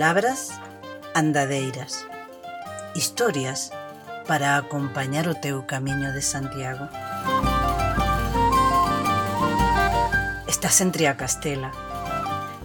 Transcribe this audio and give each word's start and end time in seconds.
Palabras 0.00 0.48
andadeiras. 1.12 2.06
Historias 2.94 3.70
para 4.26 4.56
acompañar 4.56 5.28
o 5.28 5.36
teu 5.36 5.68
camiño 5.68 6.16
de 6.16 6.24
Santiago. 6.24 6.88
Estás 10.48 10.80
en 10.80 10.88
Triacastela. 10.96 11.68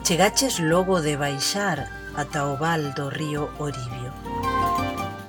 Chegaches 0.08 0.64
logo 0.64 1.04
de 1.04 1.20
baixar 1.20 1.92
ata 2.16 2.48
o 2.48 2.56
val 2.56 2.96
do 2.96 3.12
río 3.12 3.52
Oribio. 3.60 4.16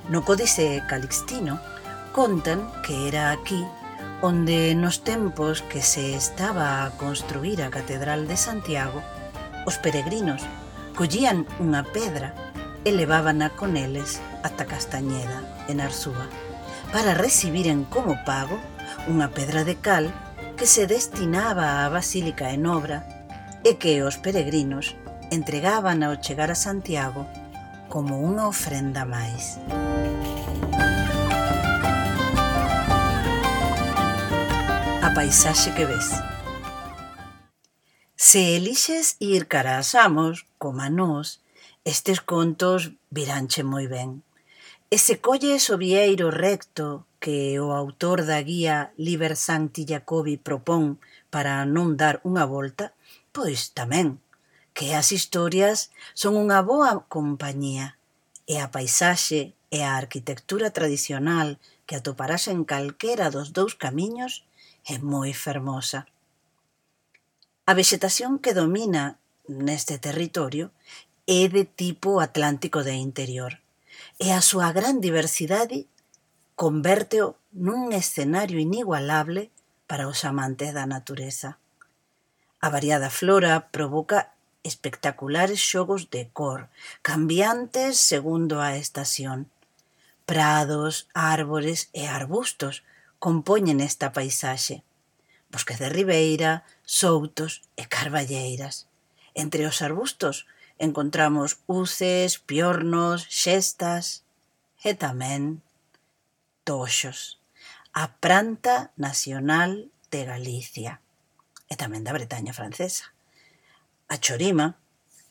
No 0.06 0.23
Códice 0.23 0.86
Calixtino 0.86 1.58
contan 2.14 2.70
que 2.86 3.11
era 3.11 3.34
aquí 3.34 3.67
onde 4.23 4.78
nos 4.78 5.02
tempos 5.02 5.58
que 5.67 5.83
se 5.83 6.14
estaba 6.14 6.86
a 6.86 6.95
construir 7.02 7.67
a 7.67 7.70
Catedral 7.75 8.30
de 8.30 8.39
Santiago, 8.39 9.02
os 9.67 9.75
peregrinos 9.83 10.47
Collían 10.97 11.44
unha 11.61 11.84
pedra 11.84 12.33
e 12.80 12.89
levábana 12.89 13.52
con 13.52 13.77
eles 13.77 14.16
ata 14.41 14.64
Castañeda, 14.64 15.44
en 15.69 15.84
Arsúa, 15.84 16.25
para 16.89 17.12
recibiren 17.12 17.84
como 17.84 18.16
pago 18.25 18.56
unha 19.05 19.28
pedra 19.28 19.69
de 19.69 19.77
cal 19.77 20.08
que 20.56 20.64
se 20.64 20.89
destinaba 20.89 21.84
á 21.84 21.92
Basílica 21.92 22.48
en 22.56 22.64
obra 22.64 23.05
e 23.61 23.77
que 23.77 24.00
os 24.00 24.17
peregrinos 24.17 24.97
entregaban 25.28 26.00
ao 26.00 26.17
chegar 26.17 26.48
a 26.48 26.56
Santiago 26.56 27.28
como 27.92 28.17
unha 28.17 28.48
ofrenda 28.48 29.05
máis. 29.05 29.61
A 35.05 35.12
paisaxe 35.12 35.77
que 35.77 35.84
ves. 35.84 36.36
Se 38.28 38.56
elixes 38.56 39.14
ir 39.20 39.46
cara 39.46 39.78
a 39.78 39.84
Samos, 39.84 40.46
coma 40.58 40.91
nós, 40.91 41.38
estes 41.84 42.19
contos 42.33 42.80
viranche 43.16 43.62
moi 43.62 43.86
ben. 43.86 44.10
E 44.91 44.98
se 44.98 45.14
colles 45.27 45.70
o 45.70 45.78
vieiro 45.78 46.34
recto 46.34 47.06
que 47.22 47.62
o 47.62 47.70
autor 47.70 48.27
da 48.27 48.42
guía 48.42 48.91
Liber 48.98 49.38
Sancti 49.38 49.86
Jacobi 49.86 50.42
propón 50.42 50.98
para 51.30 51.62
non 51.70 51.94
dar 51.94 52.18
unha 52.27 52.42
volta, 52.50 52.98
pois 53.30 53.70
tamén 53.78 54.18
que 54.74 54.98
as 54.98 55.14
historias 55.14 55.94
son 56.18 56.34
unha 56.34 56.66
boa 56.66 57.06
compañía 57.06 57.94
e 58.50 58.58
a 58.58 58.74
paisaxe 58.74 59.55
e 59.70 59.86
a 59.86 59.94
arquitectura 59.94 60.74
tradicional 60.74 61.62
que 61.86 61.94
atoparás 61.94 62.50
en 62.50 62.66
calquera 62.66 63.30
dos 63.30 63.55
dous 63.55 63.78
camiños 63.78 64.42
é 64.83 64.98
moi 64.98 65.30
fermosa. 65.30 66.11
A 67.66 67.74
vexetación 67.74 68.38
que 68.38 68.54
domina 68.54 69.18
neste 69.50 69.98
territorio 69.98 70.70
é 71.27 71.50
de 71.50 71.66
tipo 71.66 72.22
atlántico 72.22 72.86
de 72.86 72.94
interior 72.94 73.58
e 74.22 74.30
a 74.30 74.38
súa 74.38 74.70
gran 74.70 75.02
diversidade 75.02 75.90
convérteo 76.54 77.34
nun 77.50 77.90
escenario 77.90 78.62
inigualable 78.62 79.50
para 79.90 80.06
os 80.06 80.22
amantes 80.22 80.70
da 80.78 80.86
natureza. 80.86 81.58
A 82.62 82.70
variada 82.70 83.10
flora 83.10 83.66
provoca 83.74 84.30
espectaculares 84.62 85.58
xogos 85.58 86.06
de 86.06 86.30
cor, 86.30 86.70
cambiantes 87.02 87.98
segundo 87.98 88.62
a 88.62 88.78
estación. 88.78 89.50
Prados, 90.22 91.10
árbores 91.18 91.90
e 91.90 92.06
arbustos 92.06 92.86
compoñen 93.18 93.83
esta 93.83 94.14
paisaxe. 94.14 94.86
Bosques 95.50 95.83
de 95.83 95.90
ribeira, 95.90 96.62
soutos 96.86 97.67
e 97.77 97.85
carballeiras. 97.91 98.86
Entre 99.35 99.67
os 99.67 99.83
arbustos 99.83 100.47
encontramos 100.79 101.58
uces, 101.67 102.39
piornos, 102.39 103.27
xestas 103.29 104.23
e 104.80 104.95
tamén 104.95 105.61
toxos, 106.63 107.42
a 107.91 108.17
planta 108.23 108.95
nacional 108.96 109.91
de 110.14 110.25
Galicia 110.25 111.02
e 111.67 111.75
tamén 111.75 112.07
da 112.07 112.14
Bretaña 112.14 112.55
francesa. 112.55 113.11
A 114.07 114.23
chorima, 114.23 114.79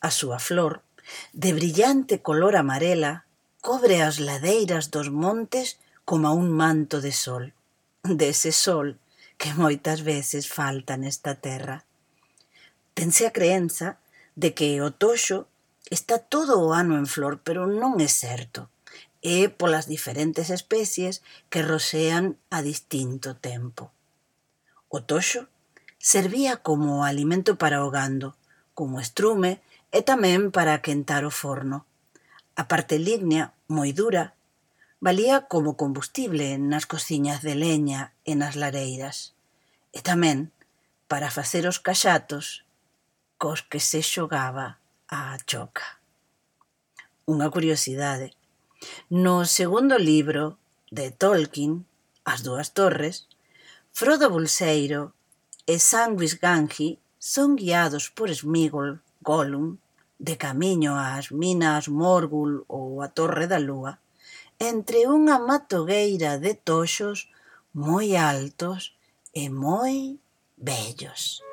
a 0.04 0.12
súa 0.12 0.36
flor, 0.36 0.84
de 1.32 1.56
brillante 1.56 2.20
color 2.20 2.54
amarela, 2.60 3.24
cobre 3.64 4.04
as 4.04 4.20
ladeiras 4.20 4.92
dos 4.92 5.08
montes 5.08 5.80
como 6.04 6.36
un 6.36 6.52
manto 6.52 7.00
de 7.00 7.16
sol. 7.16 7.56
Dese 8.04 8.52
de 8.52 8.54
sol 8.54 8.88
que 9.36 9.52
moitas 9.54 10.00
veces 10.00 10.48
falta 10.48 10.96
nesta 10.96 11.36
terra. 11.36 11.84
Tense 12.96 13.26
a 13.28 13.32
creenza 13.32 14.00
de 14.36 14.52
que 14.52 14.80
o 14.80 14.92
toxo 14.92 15.48
está 15.90 16.18
todo 16.18 16.60
o 16.60 16.72
ano 16.72 16.96
en 16.96 17.06
flor, 17.06 17.40
pero 17.44 17.66
non 17.66 18.00
é 18.00 18.08
certo. 18.08 18.68
É 19.24 19.48
polas 19.48 19.88
diferentes 19.88 20.52
especies 20.52 21.24
que 21.50 21.64
rosean 21.64 22.36
a 22.52 22.60
distinto 22.60 23.36
tempo. 23.36 23.90
O 24.92 25.02
toxo 25.02 25.48
servía 25.98 26.62
como 26.62 27.02
alimento 27.02 27.58
para 27.58 27.82
o 27.82 27.90
gando, 27.90 28.36
como 28.76 29.00
estrume 29.00 29.58
e 29.90 30.04
tamén 30.04 30.52
para 30.52 30.84
quentar 30.84 31.24
o 31.24 31.32
forno. 31.32 31.88
A 32.54 32.68
parte 32.70 33.00
lignea 33.00 33.56
moi 33.66 33.90
dura 33.96 34.35
valía 35.00 35.46
como 35.46 35.76
combustible 35.76 36.58
nas 36.58 36.86
cociñas 36.86 37.42
de 37.42 37.54
leña 37.54 38.12
e 38.24 38.32
nas 38.34 38.54
lareiras, 38.56 39.36
e 39.92 40.00
tamén 40.00 40.52
para 41.10 41.30
facer 41.30 41.64
os 41.68 41.78
caxatos 41.78 42.64
cos 43.36 43.60
que 43.62 43.80
se 43.80 44.00
xogaba 44.00 44.80
a 45.08 45.36
choca. 45.44 46.00
Unha 47.26 47.50
curiosidade. 47.52 48.32
No 49.10 49.44
segundo 49.44 49.96
libro 49.98 50.56
de 50.90 51.10
Tolkien, 51.10 51.84
As 52.26 52.42
dúas 52.42 52.74
torres, 52.74 53.28
Frodo 53.92 54.26
Bolseiro 54.28 55.14
e 55.64 55.78
Sanguis 55.78 56.34
Ganji 56.42 56.98
son 57.20 57.54
guiados 57.54 58.10
por 58.10 58.28
Smigol, 58.34 58.98
Gollum, 59.22 59.78
de 60.18 60.34
camiño 60.36 60.98
ás 60.98 61.30
minas 61.30 61.86
Morgul 61.86 62.66
ou 62.66 62.98
a 63.06 63.08
Torre 63.14 63.46
da 63.46 63.62
Lúa, 63.62 64.02
entre 64.58 65.06
unha 65.06 65.36
matogueira 65.38 66.38
de 66.38 66.54
toxos 66.54 67.28
moi 67.74 68.16
altos 68.16 68.96
e 69.34 69.52
moi 69.52 70.16
vellos. 70.56 71.44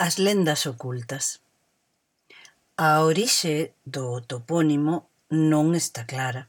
As 0.00 0.16
lendas 0.16 0.64
ocultas. 0.64 1.47
A 2.80 3.02
orixe 3.02 3.74
do 3.82 4.22
topónimo 4.22 5.10
non 5.34 5.74
está 5.74 6.06
clara, 6.06 6.46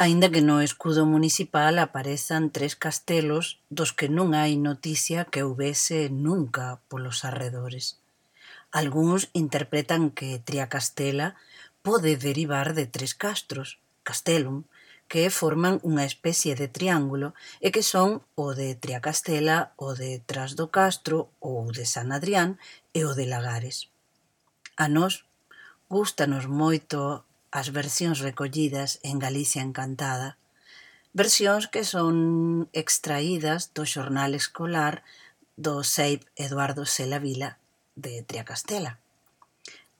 aínda 0.00 0.32
que 0.32 0.40
no 0.40 0.64
escudo 0.64 1.04
municipal 1.04 1.76
aparezan 1.76 2.48
tres 2.48 2.72
castelos 2.72 3.60
dos 3.68 3.92
que 3.92 4.08
non 4.08 4.32
hai 4.32 4.56
noticia 4.56 5.28
que 5.28 5.44
houbese 5.44 6.08
nunca 6.08 6.80
polos 6.88 7.20
arredores. 7.28 8.00
Algúns 8.72 9.28
interpretan 9.36 10.08
que 10.08 10.40
Triacastela 10.40 11.36
pode 11.84 12.16
derivar 12.16 12.72
de 12.72 12.88
tres 12.88 13.12
castros, 13.12 13.76
castelum, 14.08 14.64
que 15.04 15.28
forman 15.28 15.84
unha 15.84 16.08
especie 16.08 16.56
de 16.56 16.72
triángulo 16.72 17.36
e 17.60 17.68
que 17.76 17.84
son 17.84 18.24
o 18.40 18.56
de 18.56 18.72
Triacastela, 18.72 19.76
o 19.76 19.92
de 19.92 20.16
Tras 20.24 20.56
do 20.56 20.72
Castro 20.72 21.28
ou 21.44 21.68
de 21.76 21.84
San 21.84 22.08
Adrián 22.08 22.56
e 22.96 23.04
o 23.04 23.12
de 23.12 23.28
Lagares. 23.28 23.92
A 24.80 24.88
nós 24.88 25.27
Gústanos 25.88 26.44
moito 26.52 27.24
as 27.48 27.72
versións 27.72 28.20
recollidas 28.20 29.00
en 29.00 29.16
Galicia 29.16 29.64
Encantada, 29.64 30.36
versións 31.16 31.64
que 31.64 31.80
son 31.80 32.68
extraídas 32.76 33.72
do 33.72 33.88
xornal 33.88 34.36
escolar 34.36 35.00
do 35.56 35.80
Seip 35.80 36.28
Eduardo 36.36 36.84
Selavila 36.84 37.56
de 37.96 38.20
Triacastela. 38.20 39.00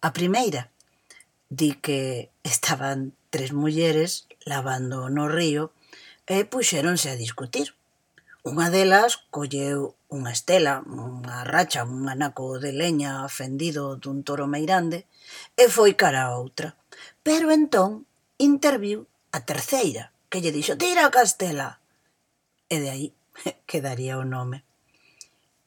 A 0.04 0.12
primeira 0.12 0.68
di 1.48 1.72
que 1.80 2.28
estaban 2.44 3.16
tres 3.32 3.56
mulleres 3.56 4.28
lavando 4.44 5.08
no 5.08 5.24
río 5.24 5.72
e 6.28 6.44
puxéronse 6.44 7.08
a 7.08 7.16
discutir. 7.16 7.72
Unha 8.48 8.72
delas 8.72 9.20
colleu 9.28 9.92
unha 10.08 10.32
estela, 10.32 10.80
unha 10.88 11.44
racha, 11.44 11.84
un 11.84 12.08
anaco 12.08 12.56
de 12.56 12.72
leña 12.72 13.28
fendido 13.28 14.00
dun 14.00 14.24
toro 14.24 14.48
meirande, 14.48 15.04
e 15.52 15.68
foi 15.68 15.92
cara 15.92 16.20
a 16.24 16.32
outra. 16.40 16.72
Pero 17.20 17.52
entón 17.52 18.08
interviu 18.40 19.04
a 19.36 19.44
terceira, 19.44 20.16
que 20.32 20.40
lle 20.40 20.48
dixo, 20.56 20.80
tira 20.80 21.04
a 21.04 21.12
castela. 21.12 21.84
E 22.72 22.80
de 22.80 22.88
aí 22.88 23.06
quedaría 23.70 24.16
o 24.16 24.24
nome. 24.24 24.64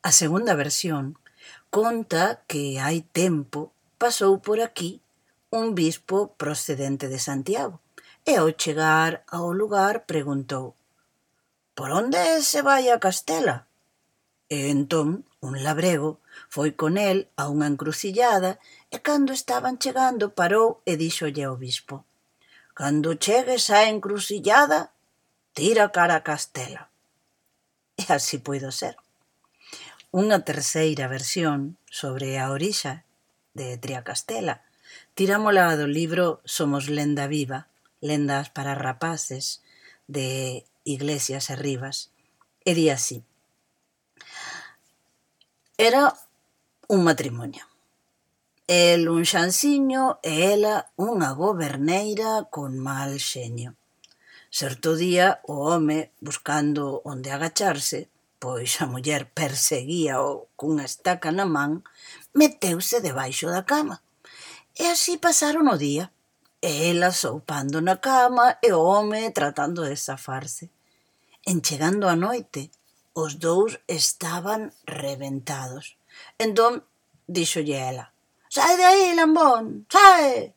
A 0.01 0.09
segunda 0.09 0.57
versión 0.57 1.21
conta 1.69 2.41
que 2.49 2.81
hai 2.81 3.05
tempo 3.05 3.77
pasou 4.01 4.41
por 4.41 4.57
aquí 4.57 5.05
un 5.53 5.77
bispo 5.77 6.33
procedente 6.33 7.05
de 7.13 7.21
Santiago 7.21 7.77
e 8.25 8.41
ao 8.41 8.49
chegar 8.57 9.21
ao 9.29 9.53
lugar 9.53 10.09
preguntou 10.09 10.73
Por 11.77 11.89
onde 11.91 12.41
se 12.41 12.61
vai 12.61 12.89
a 12.89 12.99
Castela? 12.99 13.67
E 14.51 14.69
entón 14.75 15.23
un 15.39 15.63
labrego 15.63 16.19
foi 16.51 16.75
con 16.75 16.99
el 16.99 17.31
a 17.41 17.47
unha 17.53 17.67
encrucillada 17.71 18.59
e 18.93 18.97
cando 18.99 19.31
estaban 19.31 19.79
chegando 19.83 20.35
parou 20.39 20.83
e 20.89 20.93
díxolle 20.99 21.43
ao 21.45 21.55
bispo 21.55 22.05
Cando 22.73 23.13
chegues 23.13 23.69
á 23.69 23.89
encrucillada, 23.93 24.79
tira 25.53 25.91
cara 25.91 26.15
a 26.17 26.23
Castela. 26.23 26.89
E 28.01 28.03
así 28.17 28.37
puido 28.39 28.71
ser. 28.71 28.95
Unha 30.21 30.39
terceira 30.49 31.05
versión 31.11 31.77
sobre 31.99 32.39
a 32.39 32.49
orixa 32.55 33.03
de 33.53 33.75
Triacastela 33.77 34.63
tirámola 35.15 35.75
do 35.75 35.87
libro 35.87 36.39
Somos 36.47 36.87
lenda 36.87 37.27
viva, 37.27 37.67
lendas 37.99 38.49
para 38.55 38.73
rapaces, 38.73 39.61
de 40.07 40.63
Iglesias 40.83 41.49
e 41.49 41.55
Rivas, 41.55 42.11
e 42.65 42.73
di 42.73 42.89
así. 42.89 43.23
Era 45.77 46.13
un 46.87 47.03
matrimonio. 47.03 47.65
El 48.67 49.09
un 49.09 49.25
xanciño 49.25 50.19
e 50.21 50.53
ela 50.53 50.93
unha 50.95 51.33
goberneira 51.33 52.47
con 52.53 52.77
mal 52.77 53.19
xeño. 53.19 53.75
Certo 54.51 54.95
día 54.95 55.39
o 55.47 55.65
home, 55.67 56.11
buscando 56.19 57.01
onde 57.03 57.31
agacharse, 57.31 58.11
pois 58.41 58.81
a 58.81 58.85
muller 58.85 59.29
perseguía-o 59.29 60.49
cunha 60.59 60.85
estaca 60.85 61.29
na 61.31 61.45
man, 61.45 61.83
meteuse 62.33 62.99
debaixo 63.01 63.47
da 63.49 63.63
cama. 63.63 64.01
E 64.75 64.87
así 64.87 65.17
pasaron 65.17 65.65
o 65.67 65.77
día. 65.77 66.11
Ela 66.61 67.11
soupando 67.11 67.81
na 67.81 67.97
cama 67.97 68.57
e 68.61 68.71
o 68.71 68.79
home 68.79 69.31
tratando 69.31 69.81
de 69.83 69.95
zafarse. 69.95 70.69
En 71.45 71.61
chegando 71.61 72.07
a 72.07 72.15
noite, 72.15 72.69
os 73.13 73.39
dous 73.39 73.79
estaban 73.87 74.71
reventados. 74.85 75.97
Entón, 76.37 76.85
díxolle 77.25 77.77
ela, 77.91 78.13
Sai 78.53 78.75
de 78.75 78.83
aí, 78.83 79.15
lambón, 79.15 79.87
sai! 79.87 80.53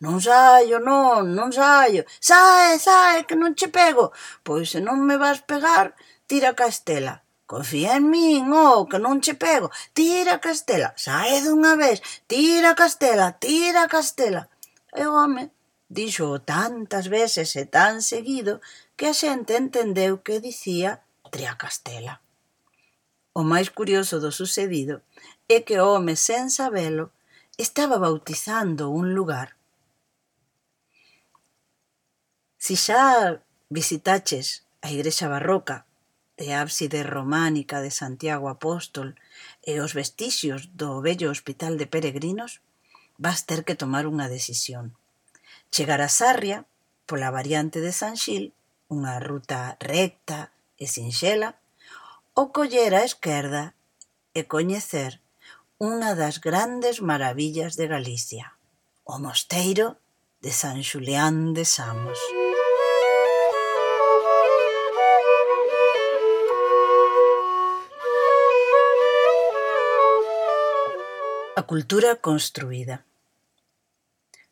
Non 0.00 0.16
saio, 0.16 0.80
non, 0.80 1.36
non 1.36 1.52
saio. 1.52 2.02
Sae, 2.18 2.78
sae, 2.80 3.26
que 3.28 3.36
non 3.36 3.52
che 3.52 3.68
pego. 3.68 4.16
Pois 4.46 4.72
se 4.72 4.80
non 4.80 5.04
me 5.04 5.16
vas 5.20 5.44
pegar, 5.44 5.92
tira 6.26 6.56
castela. 6.56 7.20
Confía 7.44 8.00
en 8.00 8.08
min, 8.08 8.48
oh, 8.48 8.88
que 8.88 8.98
non 8.98 9.20
che 9.20 9.34
pego. 9.36 9.68
Tira 9.92 10.40
castela, 10.40 10.96
sae 10.96 11.44
dunha 11.44 11.76
vez. 11.76 12.00
Tira 12.26 12.72
castela, 12.74 13.36
tira 13.44 13.84
castela. 13.92 14.48
E 14.94 15.02
o 15.06 15.12
home 15.18 15.50
dixo 15.90 16.38
tantas 16.40 17.06
veces 17.18 17.48
e 17.56 17.66
tan 17.66 18.00
seguido 18.00 18.62
que 18.96 19.06
a 19.10 19.14
xente 19.14 19.52
entendeu 19.58 20.22
que 20.24 20.38
dicía 20.38 21.02
Triacastela. 21.34 22.22
O 23.34 23.42
máis 23.42 23.68
curioso 23.74 24.22
do 24.22 24.30
sucedido 24.30 25.02
é 25.50 25.66
que 25.66 25.76
o 25.82 25.86
home, 25.90 26.14
sen 26.14 26.46
sabelo, 26.58 27.10
estaba 27.58 27.98
bautizando 27.98 28.90
un 28.90 29.18
lugar. 29.18 29.58
Si 32.64 32.78
xa 32.78 33.42
visitaches 33.68 34.46
a 34.80 34.94
igrexa 34.94 35.26
barroca 35.26 35.86
de 36.38 36.54
ábside 36.54 37.02
románica 37.02 37.82
de 37.82 37.90
Santiago 37.90 38.46
Apóstol 38.48 39.18
e 39.62 39.82
os 39.84 39.92
vestixios 39.94 40.70
do 40.74 41.02
vello 41.02 41.30
hospital 41.34 41.74
de 41.74 41.86
peregrinos, 41.90 42.63
vas 43.18 43.46
ter 43.46 43.64
que 43.64 43.78
tomar 43.78 44.06
unha 44.06 44.28
decisión. 44.28 44.96
Chegar 45.70 46.00
a 46.02 46.10
Sarria, 46.10 46.66
pola 47.06 47.30
variante 47.30 47.80
de 47.80 47.92
San 47.92 48.14
Xil, 48.16 48.54
unha 48.90 49.18
ruta 49.18 49.76
recta 49.80 50.54
e 50.78 50.86
sinxela, 50.86 51.58
ou 52.34 52.50
coller 52.50 52.92
a 52.94 53.06
esquerda 53.06 53.74
e 54.34 54.44
coñecer 54.44 55.22
unha 55.78 56.14
das 56.14 56.38
grandes 56.42 57.02
maravillas 57.02 57.78
de 57.78 57.86
Galicia, 57.86 58.58
o 59.06 59.18
mosteiro 59.18 59.98
de 60.42 60.50
San 60.50 60.82
Xulián 60.82 61.54
de 61.54 61.64
Samos. 61.64 62.43
A 71.56 71.62
cultura 71.62 72.16
construída 72.16 73.04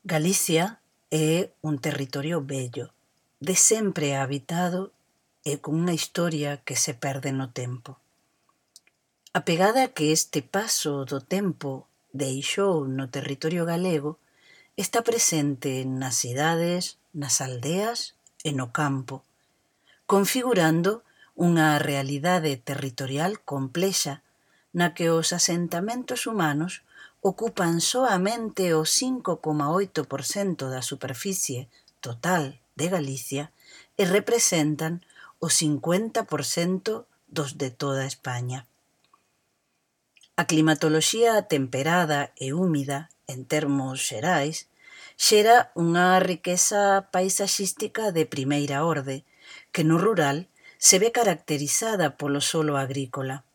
Galicia 0.05 0.79
é 1.11 1.51
un 1.61 1.83
territorio 1.83 2.39
bello, 2.47 2.95
de 3.43 3.59
sempre 3.59 4.15
habitado 4.15 4.95
e 5.43 5.59
con 5.59 5.83
unha 5.83 5.99
historia 5.99 6.63
que 6.63 6.79
se 6.79 6.95
perde 6.95 7.35
no 7.35 7.51
tempo. 7.51 7.99
A 9.35 9.43
pegada 9.43 9.91
que 9.91 10.15
este 10.15 10.47
paso 10.47 11.03
do 11.03 11.19
tempo 11.19 11.91
deixou 12.15 12.87
no 12.87 13.11
territorio 13.11 13.67
galego 13.67 14.23
está 14.79 15.03
presente 15.03 15.83
nas 15.83 16.23
cidades, 16.23 17.03
nas 17.11 17.43
aldeas 17.43 18.15
e 18.47 18.55
no 18.55 18.71
campo, 18.71 19.27
configurando 20.07 21.03
unha 21.35 21.83
realidade 21.83 22.55
territorial 22.63 23.43
complexa 23.43 24.23
na 24.71 24.95
que 24.95 25.11
os 25.11 25.35
asentamentos 25.35 26.31
humanos 26.31 26.87
ocupan 27.23 27.81
soamente 27.81 28.75
o 28.75 28.83
5,8% 28.83 30.69
da 30.69 30.83
superficie 30.83 31.71
total 32.03 32.59
de 32.75 32.91
Galicia 32.91 33.55
e 33.97 34.03
representan 34.05 35.07
o 35.39 35.47
50% 35.47 37.07
dos 37.31 37.57
de 37.57 37.71
toda 37.71 38.05
España. 38.05 38.67
A 40.35 40.51
climatoloxía 40.51 41.47
temperada 41.47 42.35
e 42.35 42.51
húmida, 42.51 43.15
en 43.31 43.47
termos 43.47 44.03
xerais, 44.03 44.67
xera 45.15 45.71
unha 45.79 46.19
riqueza 46.19 47.07
paisaxística 47.15 48.11
de 48.11 48.27
primeira 48.27 48.83
orde, 48.83 49.23
que 49.71 49.87
no 49.87 49.97
rural 50.03 50.51
se 50.83 50.99
ve 50.99 51.15
caracterizada 51.15 52.19
polo 52.19 52.43
solo 52.43 52.75
agrícola. 52.75 53.47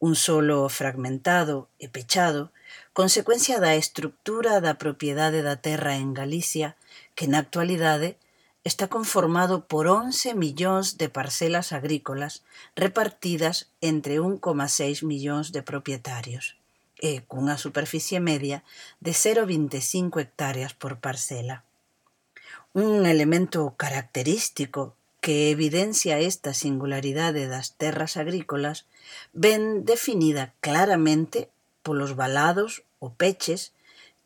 Un 0.00 0.16
solo 0.16 0.68
fragmentado 0.72 1.68
e 1.76 1.92
pechado 1.92 2.54
consecuencia 2.94 3.58
da 3.58 3.74
estrutura 3.74 4.62
da 4.62 4.78
propiedade 4.78 5.42
da 5.42 5.58
terra 5.58 5.98
en 5.98 6.14
Galicia, 6.14 6.78
que 7.18 7.26
na 7.26 7.42
actualidade 7.42 8.16
está 8.62 8.86
conformado 8.86 9.66
por 9.66 9.90
11 9.90 10.38
millóns 10.38 10.96
de 10.96 11.10
parcelas 11.10 11.74
agrícolas 11.74 12.46
repartidas 12.78 13.68
entre 13.82 14.22
1,6 14.22 15.02
millóns 15.02 15.50
de 15.50 15.60
propietarios 15.66 16.56
e 17.02 17.20
cunha 17.26 17.58
superficie 17.58 18.22
media 18.22 18.62
de 19.02 19.10
0,25 19.10 20.22
hectáreas 20.22 20.72
por 20.72 21.02
parcela. 21.02 21.66
Un 22.72 23.10
elemento 23.10 23.74
característico 23.76 24.94
que 25.18 25.50
evidencia 25.50 26.22
esta 26.22 26.54
singularidade 26.54 27.50
das 27.50 27.74
terras 27.74 28.14
agrícolas 28.16 28.86
ven 29.34 29.82
definida 29.82 30.54
claramente 30.62 31.50
polos 31.84 32.16
balados 32.16 32.82
ou 32.98 33.12
peches 33.12 33.76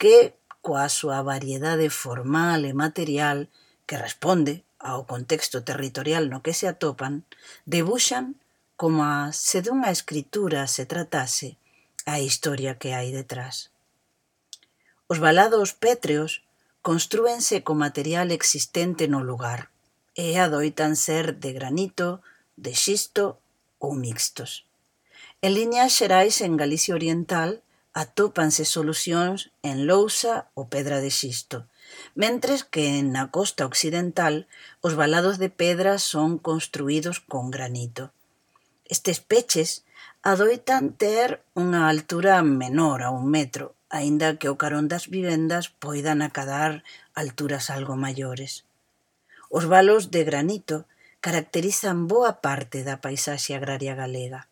que, 0.00 0.38
coa 0.62 0.86
súa 0.88 1.20
variedade 1.26 1.90
formal 1.90 2.62
e 2.62 2.72
material 2.72 3.50
que 3.88 3.98
responde 3.98 4.62
ao 4.78 5.04
contexto 5.10 5.66
territorial 5.66 6.30
no 6.30 6.38
que 6.44 6.54
se 6.54 6.70
atopan, 6.70 7.26
debuxan 7.66 8.38
como 8.78 9.02
se 9.34 9.58
dunha 9.66 9.90
escritura 9.90 10.70
se 10.70 10.86
tratase 10.86 11.58
a 12.06 12.22
historia 12.22 12.78
que 12.78 12.94
hai 12.94 13.10
detrás. 13.10 13.74
Os 15.10 15.18
balados 15.18 15.74
pétreos 15.74 16.46
construense 16.84 17.66
co 17.66 17.74
material 17.74 18.30
existente 18.30 19.10
no 19.10 19.18
lugar 19.24 19.74
e 20.14 20.38
adoitan 20.38 20.94
ser 20.94 21.34
de 21.42 21.50
granito, 21.58 22.22
de 22.54 22.70
xisto 22.70 23.42
ou 23.82 23.98
mixtos. 23.98 24.67
En 25.40 25.54
liñas 25.54 25.92
xerais 25.92 26.40
en 26.40 26.56
Galicia 26.56 26.96
oriental 26.98 27.62
atópanse 27.94 28.64
solucións 28.76 29.54
en 29.62 29.86
lousa 29.86 30.50
ou 30.58 30.66
pedra 30.66 30.98
de 30.98 31.14
xisto, 31.14 31.58
mentres 32.18 32.66
que 32.66 32.86
na 33.14 33.30
costa 33.30 33.62
occidental 33.70 34.50
os 34.82 34.98
valados 34.98 35.38
de 35.38 35.46
pedra 35.62 36.02
son 36.02 36.42
construídos 36.42 37.22
con 37.22 37.54
granito. 37.54 38.10
Estes 38.94 39.22
peches 39.22 39.86
adoitan 40.26 40.98
ter 40.98 41.38
unha 41.54 41.86
altura 41.86 42.42
menor 42.42 43.06
a 43.06 43.14
un 43.14 43.30
metro, 43.30 43.78
aínda 43.94 44.42
que 44.42 44.50
o 44.50 44.58
carón 44.58 44.90
das 44.90 45.06
vivendas 45.06 45.70
poidan 45.70 46.18
acadar 46.18 46.82
alturas 47.14 47.70
algo 47.70 47.94
maiores. 47.94 48.66
Os 49.54 49.70
valos 49.70 50.10
de 50.10 50.26
granito 50.26 50.76
caracterizan 51.22 52.10
boa 52.10 52.42
parte 52.42 52.82
da 52.82 52.98
paisaxe 52.98 53.54
agraria 53.54 53.94
galega 53.94 54.50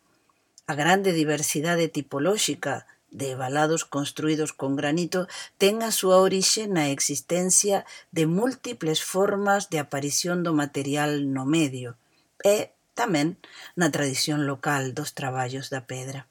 A 0.67 0.75
grande 0.75 1.13
diversidade 1.13 1.87
tipolóxica 1.87 2.85
de 3.09 3.35
valados 3.35 3.85
construídos 3.85 4.51
con 4.51 4.75
granito 4.75 5.31
ten 5.55 5.79
a 5.79 5.95
súa 5.95 6.19
orixe 6.19 6.67
na 6.67 6.91
existencia 6.91 7.87
de 8.11 8.27
múltiples 8.27 8.99
formas 8.99 9.71
de 9.71 9.79
aparición 9.79 10.43
do 10.43 10.51
material 10.51 11.31
no 11.31 11.47
medio 11.47 11.95
e, 12.43 12.75
tamén, 12.99 13.39
na 13.79 13.87
tradición 13.95 14.43
local 14.43 14.91
dos 14.91 15.15
traballos 15.15 15.71
da 15.71 15.87
pedra. 15.87 16.27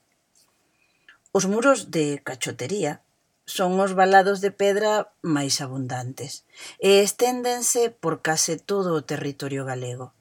Os 1.32 1.48
muros 1.48 1.88
de 1.88 2.20
cachotería 2.20 3.00
son 3.48 3.80
os 3.80 3.96
valados 3.96 4.44
de 4.44 4.52
pedra 4.52 5.16
máis 5.24 5.64
abundantes 5.64 6.44
e 6.76 7.00
esténdense 7.00 7.88
por 7.88 8.20
case 8.20 8.60
todo 8.60 8.92
o 8.92 9.06
territorio 9.08 9.64
galego 9.64 10.12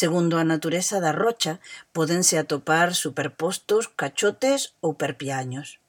Segundo 0.00 0.34
a 0.36 0.44
natureza 0.44 1.00
da 1.00 1.12
rocha, 1.24 1.52
pódense 1.96 2.36
atopar 2.36 2.88
superpostos, 2.92 3.88
cachotes 4.00 4.76
ou 4.84 4.92
perpiaños. 5.02 5.80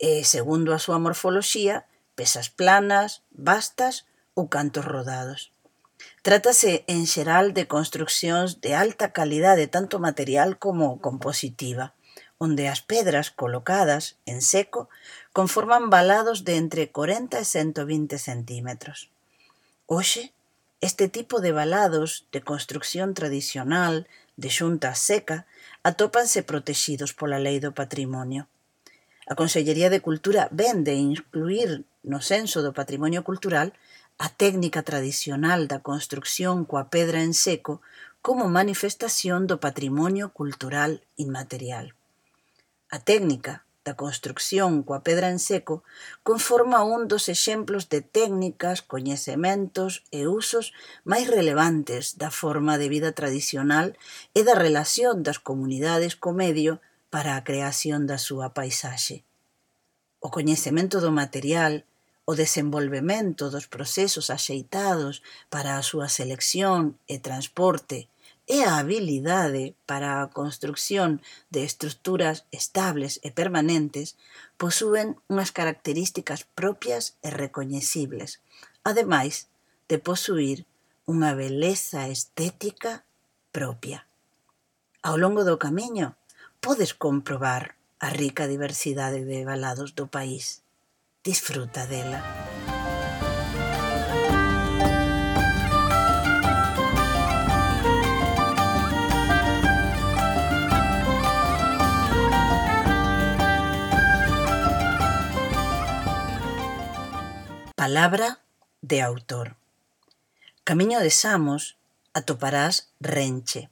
E, 0.00 0.24
segundo 0.24 0.72
a 0.72 0.80
súa 0.80 0.96
morfoloxía, 1.04 1.84
pesas 2.16 2.48
planas, 2.48 3.20
vastas 3.48 4.08
ou 4.32 4.48
cantos 4.48 4.88
rodados. 4.88 5.52
Trátase, 6.24 6.88
en 6.88 7.04
xeral, 7.04 7.52
de 7.52 7.68
construccións 7.68 8.64
de 8.64 8.72
alta 8.72 9.12
calidade 9.12 9.68
tanto 9.68 10.00
material 10.00 10.56
como 10.56 10.96
compositiva 11.04 11.92
onde 12.42 12.66
as 12.66 12.80
pedras 12.82 13.30
colocadas 13.30 14.18
en 14.26 14.42
seco 14.42 14.90
conforman 15.36 15.94
balados 15.94 16.42
de 16.42 16.58
entre 16.58 16.90
40 16.90 17.38
e 17.38 17.44
120 17.46 18.18
centímetros. 18.18 18.98
Oxe, 19.86 20.34
Este 20.82 21.08
tipo 21.08 21.40
de 21.40 21.52
valados 21.52 22.26
de 22.32 22.42
construción 22.42 23.14
tradicional, 23.14 24.08
de 24.34 24.50
xunta 24.50 24.98
seca, 24.98 25.46
atópanse 25.86 26.42
protexidos 26.42 27.14
pola 27.14 27.38
Lei 27.38 27.62
do 27.62 27.70
Patrimonio. 27.70 28.50
A 29.30 29.38
Consellería 29.38 29.94
de 29.94 30.02
Cultura 30.02 30.50
ven 30.50 30.82
de 30.82 30.98
incluir 30.98 31.86
no 32.02 32.18
censo 32.18 32.66
do 32.66 32.74
patrimonio 32.74 33.22
cultural 33.22 33.78
a 34.18 34.26
técnica 34.26 34.82
tradicional 34.82 35.70
da 35.70 35.78
construcción 35.86 36.66
coa 36.66 36.90
pedra 36.90 37.22
en 37.22 37.30
seco 37.30 37.78
como 38.18 38.50
manifestación 38.50 39.46
do 39.46 39.62
patrimonio 39.62 40.34
cultural 40.34 41.06
inmaterial. 41.14 41.94
A 42.90 42.98
técnica 42.98 43.62
da 43.84 43.98
construción 43.98 44.86
coa 44.86 45.02
pedra 45.02 45.26
en 45.34 45.42
seco 45.42 45.82
conforma 46.22 46.86
un 46.86 47.10
dos 47.10 47.26
exemplos 47.26 47.90
de 47.90 48.00
técnicas, 48.00 48.78
coñecementos 48.78 50.06
e 50.14 50.30
usos 50.30 50.70
máis 51.02 51.26
relevantes 51.26 52.14
da 52.14 52.30
forma 52.30 52.78
de 52.78 52.86
vida 52.86 53.10
tradicional 53.10 53.98
e 54.38 54.46
da 54.46 54.54
relación 54.54 55.26
das 55.26 55.42
comunidades 55.42 56.14
co 56.14 56.30
medio 56.30 56.78
para 57.10 57.34
a 57.34 57.42
creación 57.42 58.06
da 58.06 58.22
súa 58.22 58.54
paisaxe. 58.54 59.26
O 60.22 60.30
coñecemento 60.30 61.02
do 61.02 61.10
material, 61.10 61.82
o 62.22 62.38
desenvolvemento 62.38 63.50
dos 63.50 63.66
procesos 63.66 64.30
axeitados 64.30 65.26
para 65.50 65.74
a 65.74 65.82
súa 65.82 66.06
selección 66.06 66.94
e 67.10 67.18
transporte 67.18 68.11
e 68.46 68.64
a 68.66 68.78
habilidade 68.78 69.74
para 69.86 70.22
a 70.22 70.30
construción 70.30 71.22
de 71.50 71.62
estruturas 71.62 72.44
estables 72.50 73.20
e 73.22 73.30
permanentes 73.30 74.18
posúen 74.58 75.20
unhas 75.30 75.54
características 75.54 76.44
propias 76.58 77.16
e 77.22 77.30
recoñecibles, 77.30 78.42
ademais 78.82 79.46
de 79.86 80.02
posuír 80.02 80.66
unha 81.06 81.34
beleza 81.38 82.10
estética 82.10 83.06
propia. 83.54 84.06
Ao 85.02 85.18
longo 85.18 85.42
do 85.46 85.58
camiño 85.58 86.18
podes 86.62 86.94
comprobar 86.94 87.74
a 88.02 88.10
rica 88.10 88.50
diversidade 88.50 89.22
de 89.22 89.46
balados 89.46 89.94
do 89.94 90.10
país. 90.10 90.62
Disfruta 91.22 91.86
dela. 91.86 92.22
Palabra 107.92 108.40
de 108.80 109.02
autor. 109.02 109.56
Camiño 110.64 111.00
de 111.00 111.10
Samos 111.10 111.76
atoparás 112.14 112.88
Renche 113.00 113.68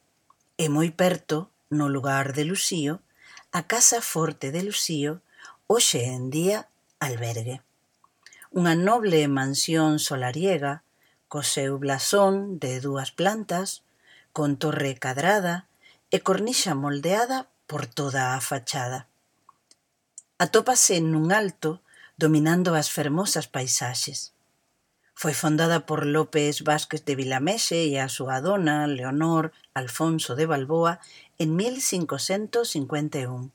e 0.61 0.69
moi 0.69 0.93
perto, 0.93 1.49
no 1.73 1.89
lugar 1.89 2.37
de 2.37 2.45
Lucío, 2.45 3.01
a 3.49 3.65
Casa 3.65 4.05
Forte 4.05 4.53
de 4.53 4.61
Lucío, 4.61 5.25
hoxe 5.73 6.05
en 6.13 6.29
día 6.29 6.69
albergue. 7.01 7.65
Unha 8.53 8.77
noble 8.77 9.25
mansión 9.25 9.97
solariega, 9.97 10.85
co 11.33 11.41
seu 11.41 11.81
blasón 11.81 12.61
de 12.61 12.77
dúas 12.85 13.17
plantas, 13.17 13.89
con 14.37 14.61
torre 14.61 15.01
cadrada 15.01 15.65
e 16.13 16.21
cornixa 16.21 16.77
moldeada 16.77 17.49
por 17.65 17.89
toda 17.89 18.37
a 18.37 18.41
fachada. 18.45 19.09
Atópase 20.37 21.01
nun 21.01 21.33
alto 21.33 21.81
dominando 22.21 22.75
as 22.77 22.93
fermosas 22.93 23.47
paisaxes. 23.49 24.37
Foi 25.21 25.33
fondada 25.33 25.89
por 25.89 26.05
López 26.05 26.61
Vázquez 26.61 27.01
de 27.09 27.17
Vilamexe 27.17 27.89
e 27.89 27.97
a 27.97 28.13
súa 28.13 28.45
dona, 28.45 28.85
Leonor 28.85 29.57
Alfonso 29.73 30.37
de 30.37 30.45
Balboa, 30.45 31.01
en 31.41 31.57
1551. 31.57 33.49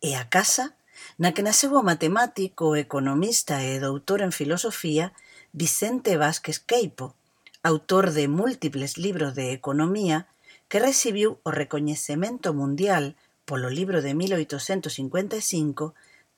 E 0.00 0.16
a 0.16 0.32
casa, 0.32 0.72
na 1.20 1.36
que 1.36 1.44
nasceu 1.44 1.76
o 1.76 1.84
matemático, 1.84 2.72
economista 2.72 3.60
e 3.60 3.76
doutor 3.84 4.24
en 4.24 4.32
filosofía 4.32 5.12
Vicente 5.52 6.16
Vázquez 6.16 6.56
Queipo, 6.56 7.12
autor 7.60 8.16
de 8.16 8.32
múltiples 8.32 8.96
libros 8.96 9.36
de 9.36 9.52
economía, 9.52 10.24
que 10.72 10.80
recibiu 10.80 11.36
o 11.44 11.52
recoñecemento 11.52 12.56
mundial 12.56 13.12
polo 13.44 13.68
libro 13.68 14.00
de 14.00 14.16
1855 14.16 15.92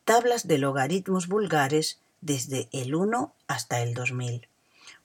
Tablas 0.04 0.46
de 0.46 0.58
logaritmos 0.58 1.26
vulgares 1.28 1.98
desde 2.20 2.68
el 2.72 2.94
1 2.94 3.32
hasta 3.46 3.80
el 3.80 3.94
2000. 3.94 4.46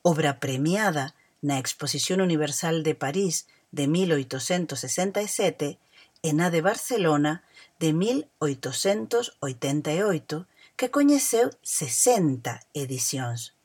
Obra 0.01 0.41
premiada 0.41 1.15
na 1.41 1.57
Exposición 1.57 2.19
Universal 2.19 2.83
de 2.83 2.95
París 2.95 3.47
de 3.71 3.87
1867 3.87 5.79
e 6.19 6.35
na 6.35 6.51
de 6.51 6.59
Barcelona 6.59 7.47
de 7.79 7.95
1888 7.95 9.39
que 10.75 10.91
coñeceu 10.91 11.47
60 11.63 12.59
edicións. 12.75 13.55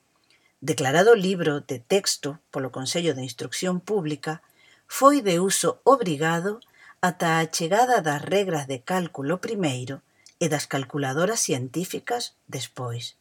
Declarado 0.63 1.19
libro 1.19 1.67
de 1.67 1.83
texto 1.83 2.39
polo 2.55 2.71
Consello 2.71 3.11
de 3.19 3.27
Instrucción 3.27 3.83
Pública, 3.83 4.39
foi 4.87 5.19
de 5.19 5.43
uso 5.43 5.83
obrigado 5.83 6.63
ata 7.03 7.43
a 7.43 7.45
chegada 7.51 8.07
das 8.07 8.23
regras 8.23 8.71
de 8.71 8.87
cálculo 8.87 9.43
primeiro 9.43 9.99
e 10.41 10.49
das 10.49 10.67
calculadoras 10.67 11.41
científicas 11.41 12.35
despois. 12.47 13.17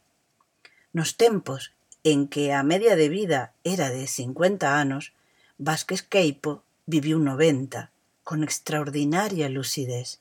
Nos 0.93 1.15
tempos 1.17 1.71
en 2.03 2.27
que 2.27 2.51
a 2.51 2.61
media 2.63 2.95
de 2.95 3.09
vida 3.09 3.53
era 3.63 3.89
de 3.89 4.07
50 4.07 4.77
anos, 4.77 5.13
Vázquez 5.57 6.01
Queipo 6.03 6.63
viviu 6.85 7.19
90, 7.19 7.89
con 8.23 8.43
extraordinaria 8.43 9.47
lucidez, 9.49 10.19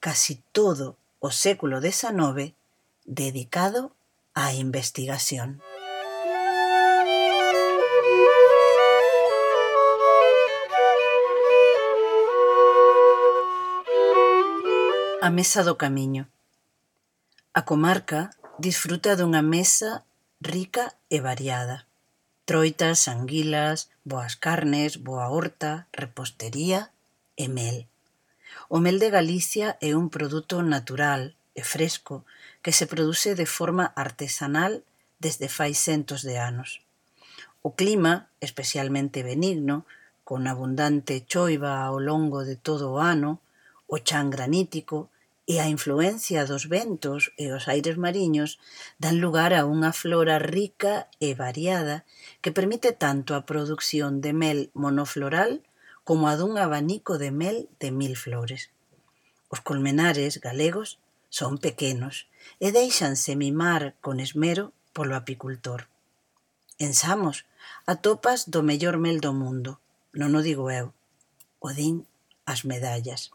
casi 0.00 0.42
todo 0.52 0.96
o 1.20 1.30
século 1.30 1.80
XIX 1.80 2.52
dedicado 3.04 3.92
á 4.34 4.52
investigación. 4.52 5.62
a 15.24 15.30
Mesa 15.30 15.64
do 15.64 15.78
Camiño. 15.80 16.28
A 17.54 17.64
comarca 17.64 18.36
disfruta 18.60 19.16
dunha 19.16 19.40
mesa 19.40 20.04
rica 20.36 21.00
e 21.08 21.24
variada. 21.24 21.88
Troitas, 22.44 23.08
anguilas, 23.08 23.88
boas 24.04 24.36
carnes, 24.36 25.00
boa 25.00 25.32
horta, 25.32 25.88
repostería 25.96 26.92
e 27.40 27.48
mel. 27.48 27.88
O 28.68 28.84
mel 28.84 29.00
de 29.00 29.08
Galicia 29.08 29.80
é 29.80 29.96
un 29.96 30.12
produto 30.12 30.60
natural 30.60 31.32
e 31.56 31.64
fresco 31.64 32.28
que 32.60 32.76
se 32.76 32.84
produce 32.84 33.32
de 33.32 33.48
forma 33.48 33.96
artesanal 33.96 34.84
desde 35.24 35.48
fai 35.48 35.72
centos 35.72 36.20
de 36.20 36.36
anos. 36.36 36.84
O 37.64 37.72
clima, 37.72 38.28
especialmente 38.44 39.24
benigno, 39.24 39.88
con 40.20 40.44
abundante 40.52 41.24
choiva 41.24 41.80
ao 41.80 41.96
longo 41.96 42.44
de 42.44 42.60
todo 42.60 42.92
o 42.92 43.00
ano, 43.00 43.40
o 43.88 43.96
chan 44.04 44.28
granítico 44.28 45.08
e 45.46 45.60
a 45.60 45.68
influencia 45.68 46.48
dos 46.48 46.68
ventos 46.72 47.32
e 47.36 47.52
os 47.52 47.68
aires 47.68 48.00
mariños 48.00 48.56
dan 48.96 49.20
lugar 49.20 49.52
a 49.52 49.68
unha 49.68 49.92
flora 49.92 50.40
rica 50.40 51.12
e 51.20 51.36
variada 51.36 52.08
que 52.40 52.54
permite 52.56 52.96
tanto 52.96 53.36
a 53.36 53.44
produción 53.44 54.24
de 54.24 54.32
mel 54.32 54.72
monofloral 54.72 55.60
como 56.00 56.32
a 56.32 56.34
dun 56.40 56.56
abanico 56.56 57.20
de 57.20 57.28
mel 57.28 57.68
de 57.76 57.92
mil 57.92 58.16
flores. 58.16 58.72
Os 59.52 59.60
colmenares 59.60 60.40
galegos 60.40 60.96
son 61.28 61.60
pequenos 61.60 62.26
e 62.56 62.72
deixanse 62.72 63.36
mimar 63.36 63.96
con 64.00 64.24
esmero 64.24 64.72
polo 64.96 65.12
apicultor. 65.12 65.92
En 66.80 66.96
Samos 66.96 67.44
atopas 67.84 68.48
do 68.48 68.64
mellor 68.64 68.96
mel 68.96 69.20
do 69.20 69.36
mundo, 69.36 69.76
non 70.16 70.32
o 70.32 70.40
digo 70.40 70.72
eu, 70.72 70.96
o 71.60 71.68
din 71.76 72.08
as 72.48 72.64
medallas. 72.64 73.28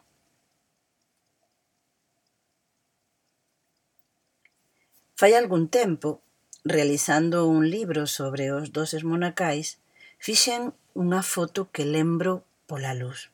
Fai 5.20 5.34
algún 5.34 5.68
tempo, 5.68 6.22
realizando 6.64 7.46
un 7.46 7.70
libro 7.70 8.08
sobre 8.08 8.54
os 8.54 8.72
doses 8.72 9.04
monacais, 9.04 9.76
fixen 10.16 10.72
unha 10.96 11.20
foto 11.28 11.68
que 11.76 11.84
lembro 11.84 12.48
pola 12.72 12.96
luz. 12.96 13.28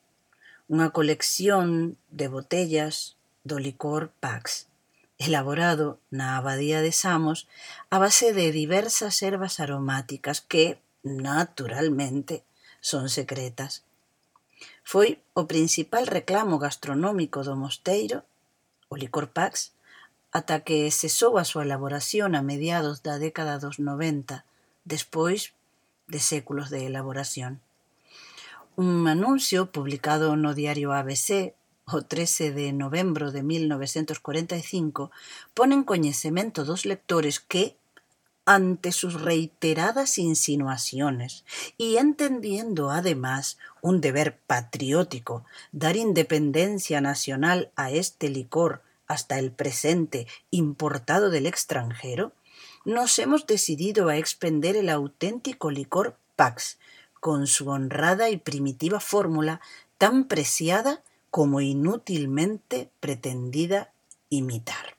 Unha 0.66 0.90
colección 0.90 1.94
de 2.10 2.26
botellas 2.26 3.14
do 3.46 3.62
licor 3.62 4.10
Pax, 4.18 4.66
elaborado 5.14 6.02
na 6.10 6.34
abadía 6.34 6.82
de 6.82 6.90
Samos 6.90 7.46
a 7.86 8.02
base 8.02 8.34
de 8.34 8.50
diversas 8.50 9.22
ervas 9.22 9.62
aromáticas 9.62 10.42
que, 10.42 10.82
naturalmente, 11.06 12.42
son 12.82 13.06
secretas. 13.06 13.86
Foi 14.82 15.22
o 15.38 15.46
principal 15.46 16.10
reclamo 16.10 16.58
gastronómico 16.58 17.46
do 17.46 17.54
mosteiro, 17.54 18.26
o 18.90 18.98
licor 18.98 19.30
Pax, 19.30 19.75
ata 20.36 20.60
que 20.66 20.92
cesou 20.92 21.40
a 21.40 21.48
súa 21.48 21.64
elaboración 21.64 22.36
a 22.36 22.44
mediados 22.44 23.00
da 23.00 23.16
década 23.16 23.56
dos 23.56 23.80
90, 23.80 24.44
despois 24.84 25.56
de 26.12 26.20
séculos 26.20 26.68
de 26.68 26.84
elaboración. 26.84 27.64
Un 28.76 29.08
anuncio 29.08 29.72
publicado 29.72 30.36
no 30.36 30.52
diario 30.52 30.92
ABC 30.92 31.56
o 31.88 32.04
13 32.04 32.52
de 32.52 32.76
novembro 32.76 33.32
de 33.32 33.40
1945 33.40 35.08
pone 35.56 35.72
en 35.72 35.84
coñecemento 35.88 36.68
dos 36.68 36.84
lectores 36.84 37.40
que, 37.40 37.72
ante 38.44 38.92
sus 38.92 39.14
reiteradas 39.16 40.18
insinuaciones 40.18 41.44
y 41.78 41.96
entendiendo 41.96 42.90
además 42.90 43.56
un 43.80 44.00
deber 44.00 44.36
patriótico 44.46 45.44
dar 45.72 45.96
independencia 45.96 47.00
nacional 47.00 47.72
a 47.74 47.90
este 47.90 48.28
licor 48.28 48.85
hasta 49.06 49.38
el 49.38 49.52
presente 49.52 50.26
importado 50.50 51.30
del 51.30 51.46
extranjero, 51.46 52.32
nos 52.84 53.18
hemos 53.18 53.46
decidido 53.46 54.08
a 54.08 54.16
expender 54.16 54.76
el 54.76 54.88
auténtico 54.88 55.70
licor 55.70 56.16
Pax, 56.36 56.78
con 57.20 57.46
su 57.46 57.68
honrada 57.68 58.30
y 58.30 58.36
primitiva 58.36 59.00
fórmula 59.00 59.60
tan 59.98 60.28
preciada 60.28 61.02
como 61.30 61.60
inútilmente 61.60 62.90
pretendida 63.00 63.90
imitar. 64.28 64.96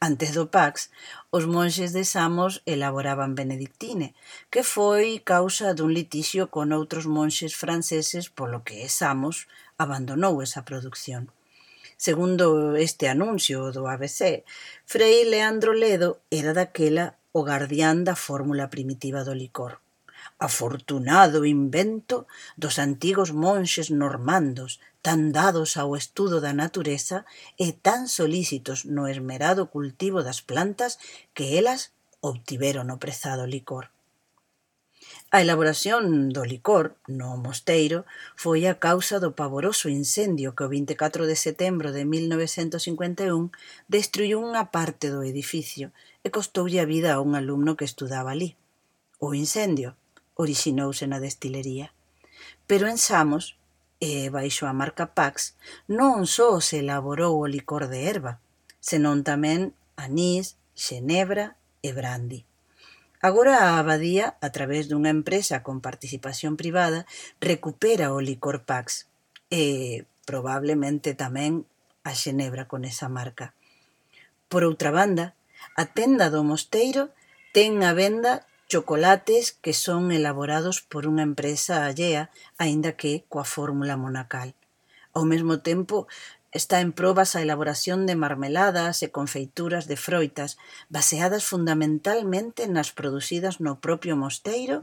Antes 0.00 0.32
do 0.32 0.48
Pax, 0.48 0.88
os 1.28 1.44
monxes 1.44 1.92
de 1.92 2.04
Samos 2.08 2.62
elaboraban 2.64 3.36
Benedictine, 3.36 4.16
que 4.48 4.62
foi 4.64 5.20
causa 5.20 5.76
dun 5.76 5.92
litixio 5.92 6.48
con 6.48 6.72
outros 6.72 7.04
monxes 7.04 7.52
franceses 7.52 8.32
polo 8.32 8.64
que 8.64 8.88
Samos 8.88 9.44
abandonou 9.76 10.40
esa 10.40 10.64
produción. 10.64 11.28
Segundo 12.00 12.76
este 12.76 13.08
anuncio 13.08 13.72
do 13.76 13.84
ABC, 13.86 14.48
Frei 14.86 15.28
Leandro 15.28 15.76
Ledo 15.76 16.24
era 16.30 16.56
daquela 16.56 17.20
o 17.36 17.44
guardián 17.44 18.08
da 18.08 18.16
fórmula 18.16 18.72
primitiva 18.72 19.20
do 19.20 19.36
licor. 19.36 19.84
Afortunado 20.40 21.44
invento 21.44 22.24
dos 22.56 22.80
antigos 22.80 23.36
monxes 23.36 23.92
normandos 23.92 24.80
tan 25.04 25.28
dados 25.36 25.76
ao 25.76 25.92
estudo 25.92 26.40
da 26.40 26.56
natureza 26.56 27.28
e 27.60 27.76
tan 27.76 28.08
solícitos 28.08 28.88
no 28.88 29.04
esmerado 29.04 29.68
cultivo 29.68 30.24
das 30.24 30.40
plantas 30.40 30.96
que 31.36 31.60
elas 31.60 31.92
obtiveron 32.24 32.88
o 32.88 32.96
prezado 32.96 33.44
licor. 33.44 33.92
A 35.32 35.38
elaboración 35.46 36.34
do 36.34 36.42
licor 36.42 36.98
no 37.06 37.38
mosteiro 37.38 38.02
foi 38.34 38.66
a 38.66 38.82
causa 38.82 39.22
do 39.22 39.30
pavoroso 39.38 39.86
incendio 39.86 40.58
que 40.58 40.66
o 40.66 40.72
24 40.74 41.22
de 41.30 41.38
setembro 41.38 41.94
de 41.94 42.02
1951 42.02 43.54
destruiu 43.86 44.42
unha 44.42 44.74
parte 44.74 45.06
do 45.06 45.22
edificio 45.22 45.94
e 46.26 46.34
costoulle 46.34 46.82
a 46.82 46.90
vida 46.94 47.14
a 47.14 47.22
un 47.22 47.38
alumno 47.38 47.78
que 47.78 47.86
estudaba 47.86 48.34
ali. 48.34 48.58
O 49.22 49.30
incendio 49.30 49.94
orixinouse 50.34 51.06
na 51.06 51.22
destilería. 51.22 51.94
Pero 52.66 52.90
en 52.90 52.98
Samos, 52.98 53.54
e 54.02 54.34
baixo 54.34 54.66
a 54.66 54.74
marca 54.74 55.14
Pax, 55.14 55.54
non 55.86 56.26
só 56.26 56.58
se 56.58 56.82
elaborou 56.82 57.38
o 57.38 57.46
licor 57.46 57.86
de 57.86 58.10
erva, 58.10 58.42
senón 58.82 59.22
tamén 59.22 59.78
anís, 59.94 60.58
xenebra 60.74 61.54
e 61.86 61.94
brandy. 61.94 62.49
Agora 63.22 63.68
a 63.68 63.78
Abadía, 63.78 64.40
a 64.40 64.48
través 64.48 64.88
dunha 64.88 65.12
empresa 65.12 65.60
con 65.60 65.84
participación 65.84 66.56
privada, 66.56 67.04
recupera 67.36 68.16
o 68.16 68.24
licor 68.24 68.64
Pax 68.64 69.12
e 69.52 70.08
probablemente 70.24 71.12
tamén 71.12 71.68
a 72.00 72.16
Xenebra 72.16 72.64
con 72.64 72.88
esa 72.88 73.12
marca. 73.12 73.52
Por 74.48 74.64
outra 74.64 74.88
banda, 74.88 75.36
a 75.76 75.84
tenda 75.92 76.32
do 76.32 76.40
Mosteiro 76.48 77.12
ten 77.52 77.84
a 77.84 77.92
venda 77.92 78.48
chocolates 78.72 79.52
que 79.52 79.76
son 79.76 80.16
elaborados 80.16 80.80
por 80.80 81.04
unha 81.04 81.20
empresa 81.20 81.84
allea, 81.84 82.32
aínda 82.56 82.96
que 82.96 83.28
coa 83.28 83.44
fórmula 83.44 84.00
monacal. 84.00 84.56
Ao 85.12 85.28
mesmo 85.28 85.60
tempo, 85.60 86.08
Está 86.52 86.80
en 86.80 86.90
probas 86.90 87.36
a 87.36 87.42
elaboración 87.42 88.06
de 88.10 88.18
marmeladas 88.18 89.06
e 89.06 89.14
confeituras 89.14 89.86
de 89.86 89.94
froitas 89.94 90.58
baseadas 90.90 91.46
fundamentalmente 91.46 92.66
nas 92.66 92.90
producidas 92.90 93.62
no 93.62 93.78
propio 93.78 94.18
mosteiro 94.18 94.82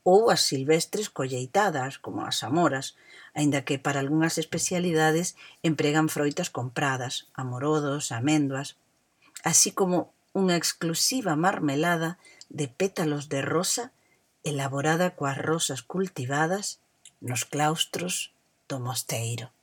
ou 0.00 0.32
as 0.32 0.44
silvestres 0.48 1.12
colleitadas, 1.12 2.00
como 2.00 2.24
as 2.24 2.40
amoras, 2.40 2.96
aínda 3.36 3.68
que 3.68 3.76
para 3.76 4.00
algunhas 4.00 4.40
especialidades 4.40 5.36
empregan 5.60 6.08
froitas 6.08 6.48
compradas, 6.48 7.28
amorodos, 7.36 8.08
améndoas, 8.08 8.80
así 9.44 9.76
como 9.76 10.12
unha 10.32 10.56
exclusiva 10.56 11.36
marmelada 11.36 12.16
de 12.48 12.66
pétalos 12.68 13.28
de 13.28 13.40
rosa 13.44 13.92
elaborada 14.44 15.16
coas 15.16 15.36
rosas 15.40 15.80
cultivadas 15.80 16.80
nos 17.20 17.44
claustros 17.48 18.32
do 18.68 18.76
mosteiro. 18.80 19.53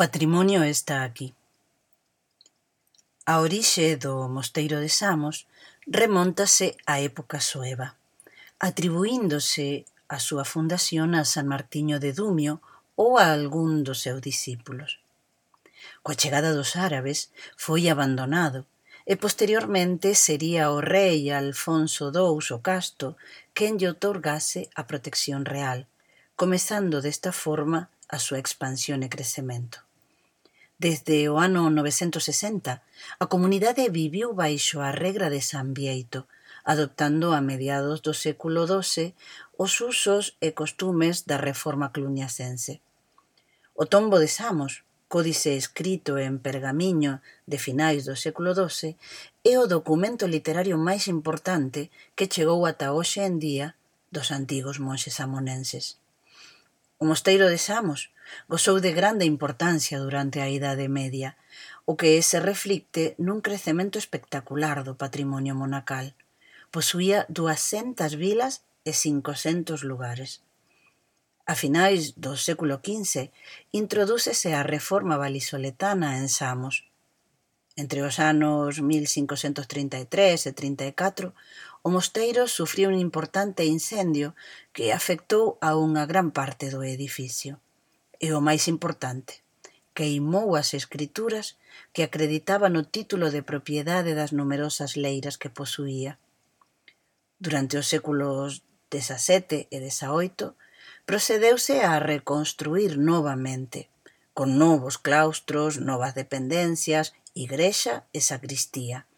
patrimonio 0.00 0.62
está 0.62 1.02
aquí. 1.02 1.34
A 3.26 3.40
orixe 3.44 4.00
do 4.00 4.32
mosteiro 4.32 4.80
de 4.80 4.88
Samos 4.88 5.44
remóntase 5.84 6.66
á 6.88 7.04
época 7.04 7.36
soeva, 7.44 8.00
atribuíndose 8.56 9.84
a 10.08 10.16
súa 10.16 10.48
fundación 10.48 11.12
a 11.12 11.28
San 11.28 11.44
Martiño 11.52 12.00
de 12.00 12.16
Dumio 12.16 12.64
ou 12.96 13.20
a 13.20 13.28
algún 13.28 13.84
dos 13.84 14.00
seus 14.00 14.24
discípulos. 14.24 15.04
Coa 16.00 16.16
chegada 16.16 16.56
dos 16.56 16.80
árabes 16.80 17.28
foi 17.60 17.92
abandonado 17.92 18.64
e 19.04 19.20
posteriormente 19.20 20.16
sería 20.16 20.72
o 20.72 20.80
rei 20.80 21.28
Alfonso 21.28 22.08
II 22.08 22.40
o 22.56 22.58
Casto 22.64 23.20
quen 23.52 23.76
lle 23.76 23.92
otorgase 23.92 24.72
a 24.80 24.88
protección 24.88 25.44
real, 25.44 25.84
comezando 26.40 27.04
desta 27.04 27.36
forma 27.36 27.92
a 28.08 28.16
súa 28.16 28.40
expansión 28.40 29.04
e 29.04 29.12
crecemento. 29.12 29.89
Desde 30.80 31.28
o 31.28 31.36
ano 31.36 31.68
960, 31.68 32.80
a 33.20 33.26
comunidade 33.28 33.84
viviu 33.92 34.32
baixo 34.32 34.80
a 34.80 34.88
regra 34.88 35.28
de 35.28 35.44
San 35.44 35.76
Bieito, 35.76 36.24
adoptando 36.64 37.36
a 37.36 37.44
mediados 37.44 38.00
do 38.00 38.16
século 38.16 38.64
XII 38.64 39.12
os 39.60 39.76
usos 39.84 40.40
e 40.40 40.56
costumes 40.56 41.28
da 41.28 41.36
reforma 41.36 41.92
cluniacense. 41.92 42.80
O 43.76 43.84
tombo 43.92 44.16
de 44.16 44.32
Samos, 44.32 44.80
códice 45.04 45.52
escrito 45.52 46.16
en 46.16 46.40
pergamiño 46.40 47.20
de 47.44 47.60
finais 47.60 48.08
do 48.08 48.16
século 48.16 48.56
XII, 48.56 48.96
é 49.44 49.60
o 49.60 49.68
documento 49.68 50.24
literario 50.24 50.80
máis 50.80 51.12
importante 51.12 51.92
que 52.16 52.32
chegou 52.32 52.64
ata 52.64 52.96
hoxe 52.96 53.20
en 53.20 53.36
día 53.36 53.76
dos 54.08 54.32
antigos 54.32 54.80
monxes 54.80 55.20
samonenses. 55.20 56.00
O 56.96 57.04
mosteiro 57.04 57.52
de 57.52 57.60
Samos 57.60 58.08
Gozou 58.48 58.80
de 58.80 58.92
grande 58.92 59.24
importancia 59.24 59.98
durante 59.98 60.40
a 60.40 60.48
Idade 60.48 60.88
Media, 60.88 61.36
o 61.84 61.96
que 61.96 62.22
se 62.22 62.38
reflicte 62.38 63.18
nun 63.18 63.42
crecemento 63.42 63.96
espectacular 63.98 64.82
do 64.86 64.94
patrimonio 64.94 65.54
monacal. 65.58 66.14
Posuía 66.70 67.26
200 67.28 68.14
vilas 68.14 68.62
e 68.86 68.92
500 68.94 69.82
lugares. 69.82 70.42
A 71.50 71.58
finais 71.58 72.14
do 72.14 72.38
século 72.38 72.78
XV 72.78 73.34
introdúcese 73.74 74.54
a 74.54 74.62
reforma 74.62 75.18
valisoletana 75.18 76.22
en 76.22 76.30
Samos. 76.30 76.86
Entre 77.74 78.06
os 78.06 78.22
anos 78.22 78.78
1533 78.78 80.46
e 80.46 80.52
34, 80.52 81.34
o 81.82 81.88
mosteiro 81.90 82.46
sufriu 82.46 82.92
un 82.92 82.98
importante 83.00 83.64
incendio 83.64 84.36
que 84.70 84.92
afectou 84.92 85.58
a 85.58 85.74
unha 85.74 86.04
gran 86.06 86.30
parte 86.30 86.70
do 86.70 86.86
edificio 86.86 87.58
e 88.20 88.36
o 88.36 88.40
máis 88.44 88.68
importante, 88.68 89.40
queimou 89.96 90.54
as 90.54 90.76
escrituras 90.76 91.56
que 91.92 92.04
acreditaba 92.04 92.68
no 92.68 92.84
título 92.84 93.32
de 93.32 93.42
propiedade 93.42 94.12
das 94.14 94.30
numerosas 94.36 94.94
leiras 94.94 95.40
que 95.40 95.48
posuía. 95.48 96.20
Durante 97.40 97.80
os 97.80 97.88
séculos 97.88 98.62
XVII 98.92 99.66
e 99.72 99.76
XVIII 99.80 100.52
procedeuse 101.08 101.80
a 101.80 101.98
reconstruir 101.98 103.00
novamente, 103.00 103.88
con 104.36 104.58
novos 104.60 105.00
claustros, 105.00 105.80
novas 105.80 106.14
dependencias, 106.14 107.16
igrexa 107.34 108.04
e 108.12 108.20
sacristía. 108.20 109.08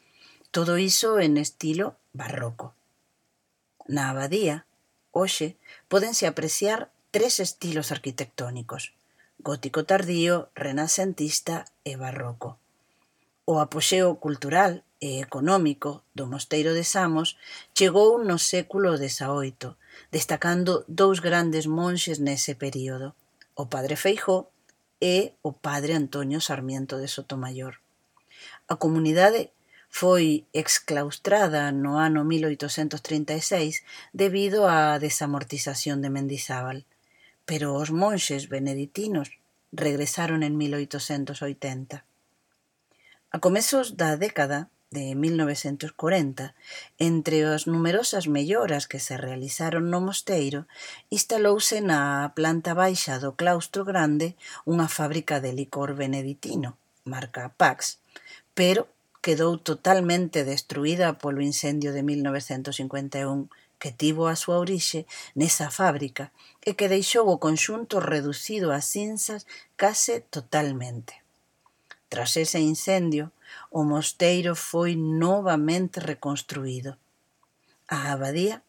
Todo 0.55 0.79
iso 0.79 1.19
en 1.19 1.37
estilo 1.37 1.97
barroco. 2.15 2.75
Na 3.89 4.11
abadía, 4.11 4.65
hoxe, 5.11 5.59
pódense 5.91 6.25
apreciar 6.27 6.93
tres 7.13 7.41
estilos 7.41 7.93
arquitectónicos, 7.93 8.95
gótico 9.39 9.85
tardío, 9.85 10.49
renacentista 10.57 11.69
e 11.85 12.01
barroco. 12.01 12.57
O 13.45 13.61
apoxeo 13.61 14.17
cultural 14.17 14.81
e 14.97 15.21
económico 15.21 16.09
do 16.17 16.25
Mosteiro 16.25 16.73
de 16.73 16.89
Samos 16.89 17.37
chegou 17.77 18.17
no 18.25 18.41
século 18.41 18.97
XVIII, 18.97 19.77
destacando 20.09 20.89
dous 20.89 21.21
grandes 21.21 21.69
monxes 21.69 22.17
nese 22.17 22.57
período, 22.57 23.13
o 23.53 23.69
padre 23.69 24.01
Feijó 24.01 24.49
e 24.97 25.37
o 25.45 25.53
padre 25.53 25.93
Antonio 25.93 26.41
Sarmiento 26.41 26.97
de 26.97 27.13
Sotomayor. 27.13 27.77
A 28.73 28.81
comunidade 28.81 29.53
foi 29.93 30.49
exclaustrada 30.57 31.77
no 31.77 32.01
ano 32.01 32.25
1836 32.25 33.85
debido 34.17 34.65
á 34.65 34.97
desamortización 34.97 36.01
de 36.01 36.09
Mendizábal 36.09 36.89
pero 37.53 37.77
os 37.77 37.93
monxes 37.93 38.49
beneditinos 38.49 39.29
regresaron 39.77 40.41
en 40.41 40.57
1880. 40.57 42.01
A 43.29 43.37
comezos 43.45 44.01
da 44.01 44.17
década 44.17 44.73
de 44.89 45.13
1940, 45.13 46.57
entre 46.97 47.45
as 47.45 47.69
numerosas 47.69 48.25
melloras 48.25 48.89
que 48.89 48.97
se 48.97 49.21
realizaron 49.21 49.93
no 49.93 50.01
mosteiro, 50.01 50.65
instalouse 51.13 51.85
na 51.85 52.33
planta 52.33 52.73
baixa 52.73 53.21
do 53.21 53.37
claustro 53.37 53.85
grande 53.85 54.33
unha 54.65 54.89
fábrica 54.89 55.37
de 55.45 55.53
licor 55.53 55.93
beneditino, 55.93 56.81
marca 57.05 57.53
Pax, 57.61 58.01
pero 58.57 58.89
quedou 59.21 59.61
totalmente 59.61 60.49
destruída 60.49 61.21
polo 61.21 61.45
incendio 61.45 61.93
de 61.93 62.01
1951 62.01 63.53
que 63.83 63.91
tivo 63.91 64.31
a 64.31 64.39
súa 64.39 64.63
orixe 64.63 65.11
nesa 65.35 65.67
fábrica 65.67 66.31
e 66.63 66.79
que 66.79 66.87
deixou 66.87 67.27
o 67.27 67.43
conxunto 67.43 67.99
reducido 67.99 68.71
a 68.71 68.79
cinzas 68.79 69.43
case 69.75 70.23
totalmente. 70.31 71.19
Tras 72.07 72.39
ese 72.39 72.63
incendio, 72.63 73.35
o 73.75 73.83
mosteiro 73.83 74.55
foi 74.55 74.95
novamente 74.95 75.99
reconstruído. 75.99 76.95
A 77.91 78.15
abadía 78.15 78.63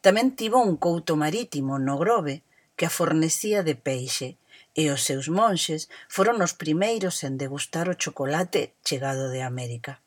tamén 0.00 0.32
tivo 0.32 0.64
un 0.64 0.80
couto 0.80 1.12
marítimo 1.12 1.76
no 1.76 2.00
Grove 2.00 2.40
que 2.72 2.88
a 2.88 2.94
fornecía 2.98 3.60
de 3.68 3.76
peixe 3.76 4.40
e 4.72 4.88
os 4.88 5.04
seus 5.04 5.28
monxes 5.28 5.92
foron 6.08 6.40
os 6.40 6.56
primeiros 6.56 7.20
en 7.20 7.36
degustar 7.36 7.92
o 7.92 7.98
chocolate 8.00 8.72
chegado 8.80 9.28
de 9.28 9.44
América 9.44 10.00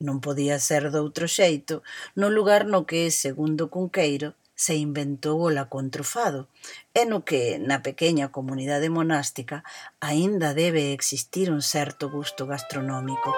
non 0.00 0.24
podía 0.24 0.56
ser 0.58 0.88
doutro 0.88 1.28
xeito, 1.28 1.84
no 2.16 2.32
lugar 2.32 2.64
no 2.64 2.88
que, 2.88 3.12
segundo 3.12 3.68
Cunqueiro, 3.68 4.32
se 4.56 4.74
inventou 4.76 5.40
o 5.40 5.52
lacontrofado, 5.52 6.48
e 6.92 7.04
no 7.04 7.24
que, 7.24 7.60
na 7.60 7.84
pequena 7.84 8.32
comunidade 8.32 8.88
monástica, 8.88 9.64
aínda 10.00 10.56
debe 10.56 10.92
existir 10.96 11.52
un 11.52 11.60
certo 11.60 12.08
gusto 12.08 12.48
gastronómico. 12.48 13.32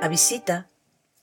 A 0.00 0.08
visita 0.08 0.68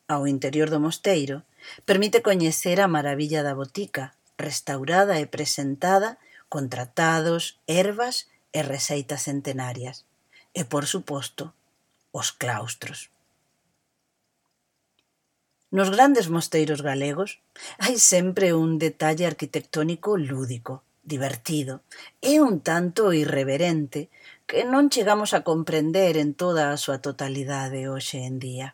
ao 0.10 0.26
interior 0.26 0.70
do 0.70 0.82
mosteiro 0.82 1.46
permite 1.86 2.22
coñecer 2.22 2.82
a 2.82 2.90
maravilla 2.90 3.42
da 3.42 3.54
botica, 3.54 4.14
restaurada 4.38 5.18
e 5.18 5.26
presentada 5.26 6.18
con 6.50 6.70
tratados, 6.70 7.62
ervas 7.66 8.30
e 8.54 8.62
receitas 8.62 9.26
centenarias 9.30 10.06
e, 10.54 10.62
por 10.66 10.86
suposto, 10.86 11.54
os 12.12 12.32
claustros. 12.32 13.10
Nos 15.74 15.90
grandes 15.90 16.30
mosteiros 16.30 16.86
galegos 16.86 17.42
hai 17.82 17.98
sempre 17.98 18.54
un 18.54 18.78
detalle 18.78 19.26
arquitectónico 19.26 20.10
lúdico, 20.18 20.86
divertido 21.02 21.82
e 22.22 22.38
un 22.40 22.62
tanto 22.62 23.12
irreverente 23.12 24.14
que 24.46 24.62
non 24.70 24.94
chegamos 24.94 25.34
a 25.34 25.42
comprender 25.42 26.14
en 26.22 26.38
toda 26.38 26.70
a 26.70 26.78
súa 26.78 27.02
totalidade 27.02 27.90
hoxe 27.90 28.22
en 28.22 28.38
día. 28.38 28.68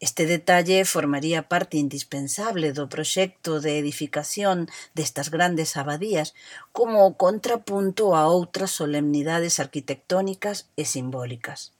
Este 0.00 0.24
detalle 0.24 0.86
formaría 0.86 1.46
parte 1.52 1.76
indispensable 1.76 2.72
do 2.72 2.88
proxecto 2.88 3.60
de 3.60 3.76
edificación 3.76 4.64
destas 4.96 5.28
grandes 5.28 5.76
abadías 5.76 6.32
como 6.72 7.20
contrapunto 7.20 8.16
a 8.16 8.24
outras 8.24 8.72
solemnidades 8.72 9.60
arquitectónicas 9.60 10.72
e 10.80 10.88
simbólicas. 10.88 11.76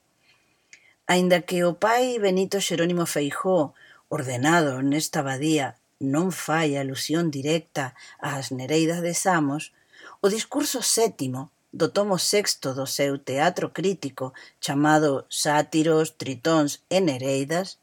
Aínda 1.09 1.41
que 1.49 1.65
o 1.65 1.81
pai 1.81 2.21
Benito 2.21 2.61
Xerónimo 2.61 3.09
Feijó, 3.09 3.73
ordenado 4.13 4.85
nesta 4.85 5.25
abadía, 5.25 5.81
non 5.97 6.29
fai 6.29 6.77
alusión 6.77 7.33
directa 7.33 7.97
ás 8.21 8.53
Nereidas 8.53 9.01
de 9.01 9.17
Samos, 9.17 9.73
o 10.21 10.29
discurso 10.29 10.85
sétimo 10.85 11.49
do 11.73 11.89
tomo 11.89 12.21
sexto 12.21 12.77
do 12.77 12.85
seu 12.85 13.17
teatro 13.17 13.73
crítico 13.73 14.37
chamado 14.61 15.25
Sátiros, 15.33 16.21
Tritóns 16.21 16.85
e 16.93 17.01
Nereidas 17.01 17.81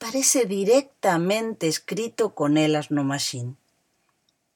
parece 0.00 0.46
directamente 0.46 1.68
escrito 1.68 2.34
con 2.34 2.56
elas 2.56 2.90
no 2.90 3.04
maxín. 3.04 3.60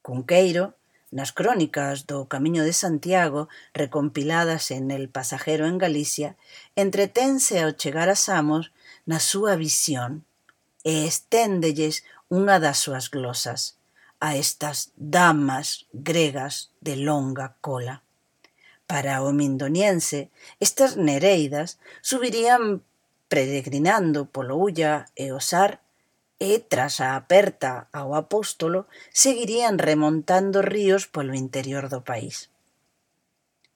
Cunqueiro, 0.01 0.73
nas 1.13 1.37
crónicas 1.37 2.09
do 2.09 2.27
Camiño 2.33 2.65
de 2.65 2.73
Santiago, 2.73 3.53
recompiladas 3.77 4.73
en 4.73 4.91
El 4.91 5.13
pasajero 5.13 5.69
en 5.69 5.77
Galicia, 5.77 6.41
entretense 6.75 7.61
ao 7.61 7.77
chegar 7.77 8.09
a 8.09 8.17
Samos 8.17 8.73
na 9.05 9.21
súa 9.21 9.53
visión 9.61 10.25
e 10.81 11.05
esténdelles 11.05 12.09
unha 12.33 12.57
das 12.57 12.81
súas 12.81 13.13
glosas 13.13 13.77
a 14.25 14.41
estas 14.41 14.97
damas 14.97 15.85
gregas 15.93 16.73
de 16.81 16.97
longa 16.97 17.61
cola. 17.61 18.01
Para 18.89 19.21
o 19.21 19.29
mindoniense, 19.37 20.33
estas 20.57 20.97
nereidas 20.97 21.77
subirían 22.01 22.81
peregrinando 23.29 24.27
polo 24.27 24.57
Ulla 24.57 25.07
e 25.17 25.33
o 25.33 25.41
Sar 25.41 25.81
e, 26.39 26.59
tras 26.59 27.01
a 27.01 27.17
aperta 27.17 27.89
ao 27.93 28.15
apóstolo, 28.15 28.87
seguirían 29.15 29.79
remontando 29.79 30.63
ríos 30.63 31.07
polo 31.07 31.33
interior 31.35 31.89
do 31.89 32.03
país. 32.03 32.51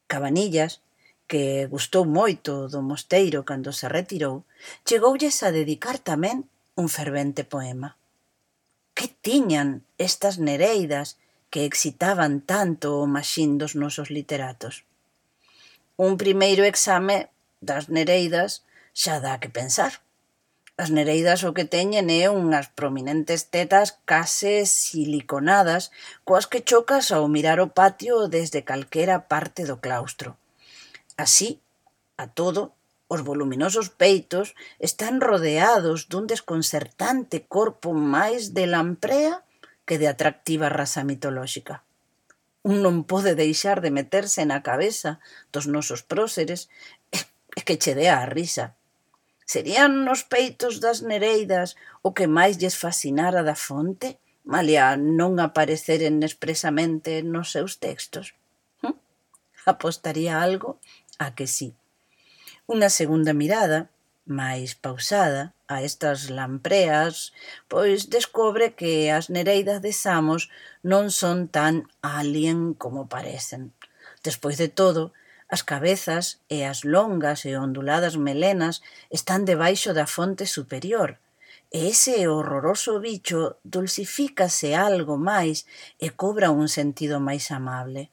Cabanillas, 0.09 0.81
que 1.29 1.69
gustou 1.69 2.09
moito 2.09 2.69
do 2.73 2.81
mosteiro 2.81 3.45
cando 3.45 3.71
se 3.77 3.87
retirou, 3.87 4.49
chegoulles 4.89 5.45
a 5.45 5.53
dedicar 5.53 6.01
tamén 6.01 6.49
un 6.75 6.89
fervente 6.89 7.45
poema. 7.45 8.01
Que 8.97 9.13
tiñan 9.13 9.85
estas 10.01 10.41
nereidas 10.41 11.21
que 11.53 11.69
excitaban 11.69 12.41
tanto 12.41 12.99
o 12.99 13.07
maxín 13.07 13.61
dos 13.61 13.77
nosos 13.77 14.09
literatos? 14.09 14.89
Un 16.01 16.17
primeiro 16.17 16.65
exame 16.65 17.29
das 17.61 17.93
nereidas 17.93 18.65
xa 18.99 19.23
dá 19.23 19.39
que 19.39 19.51
pensar. 19.61 19.93
As 20.83 20.91
nereidas 20.91 21.43
o 21.47 21.55
que 21.55 21.67
teñen 21.75 22.07
é 22.11 22.27
unhas 22.31 22.67
prominentes 22.79 23.47
tetas 23.55 23.89
case 24.11 24.67
siliconadas 24.67 25.95
coas 26.27 26.51
que 26.51 26.67
chocas 26.67 27.15
ao 27.15 27.31
mirar 27.31 27.59
o 27.63 27.71
patio 27.79 28.27
desde 28.27 28.67
calquera 28.67 29.31
parte 29.31 29.63
do 29.71 29.79
claustro. 29.79 30.35
Así, 31.15 31.63
a 32.19 32.27
todo, 32.27 32.75
os 33.07 33.23
voluminosos 33.23 33.87
peitos 33.91 34.59
están 34.83 35.23
rodeados 35.23 36.11
dun 36.11 36.27
desconcertante 36.27 37.47
corpo 37.47 37.95
máis 37.95 38.51
de 38.51 38.67
lamprea 38.67 39.47
que 39.87 39.99
de 39.99 40.11
atractiva 40.11 40.67
raza 40.71 41.07
mitolóxica. 41.07 41.87
Un 42.67 42.83
non 42.83 43.07
pode 43.07 43.39
deixar 43.39 43.79
de 43.79 43.95
meterse 43.95 44.43
na 44.43 44.63
cabeza 44.67 45.23
dos 45.55 45.71
nosos 45.71 46.03
próceres 46.03 46.67
e 47.11 47.63
que 47.67 47.79
che 47.83 47.95
dea 47.99 48.23
a 48.23 48.27
risa 48.27 48.78
Serían 49.49 50.05
nos 50.05 50.29
peitos 50.29 50.77
das 50.85 51.01
nereidas 51.01 51.73
o 52.05 52.13
que 52.13 52.29
máis 52.29 52.61
lles 52.61 52.77
fascinara 52.77 53.41
da 53.49 53.57
fonte, 53.57 54.21
malia 54.45 54.93
non 55.01 55.41
apareceren 55.41 56.21
expresamente 56.21 57.25
nos 57.25 57.57
seus 57.57 57.81
textos? 57.81 58.37
¿Hm? 58.85 58.93
Apostaría 59.65 60.45
algo 60.45 60.77
a 61.17 61.33
que 61.33 61.49
sí. 61.49 61.73
Unha 62.69 62.93
segunda 62.93 63.33
mirada, 63.33 63.89
máis 64.29 64.77
pausada, 64.77 65.57
a 65.65 65.81
estas 65.81 66.29
lampreas, 66.29 67.33
pois 67.73 68.13
descobre 68.13 68.77
que 68.77 69.09
as 69.09 69.33
nereidas 69.33 69.81
de 69.81 69.97
Samos 69.97 70.53
non 70.85 71.09
son 71.09 71.49
tan 71.49 71.89
alien 72.05 72.77
como 72.77 73.09
parecen. 73.09 73.73
Despois 74.21 74.61
de 74.61 74.69
todo, 74.69 75.17
As 75.49 75.65
cabezas 75.65 76.45
e 76.49 76.69
as 76.69 76.85
longas 76.85 77.49
e 77.49 77.57
onduladas 77.57 78.21
melenas 78.21 78.85
están 79.09 79.49
debaixo 79.49 79.97
da 79.97 80.05
fonte 80.05 80.45
superior, 80.45 81.11
e 81.73 81.89
ese 81.89 82.29
horroroso 82.29 83.01
bicho 83.01 83.57
dulcifícase 83.65 84.77
algo 84.77 85.17
máis 85.17 85.65
e 85.97 86.13
cobra 86.13 86.53
un 86.53 86.69
sentido 86.69 87.17
máis 87.17 87.49
amable. 87.49 88.13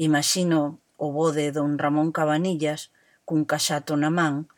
Imagino 0.00 0.80
o 0.96 1.12
bode 1.12 1.52
don 1.52 1.76
Ramón 1.76 2.08
Cabanillas, 2.16 2.88
cun 3.28 3.44
caxato 3.44 3.92
na 4.00 4.08
man, 4.08 4.48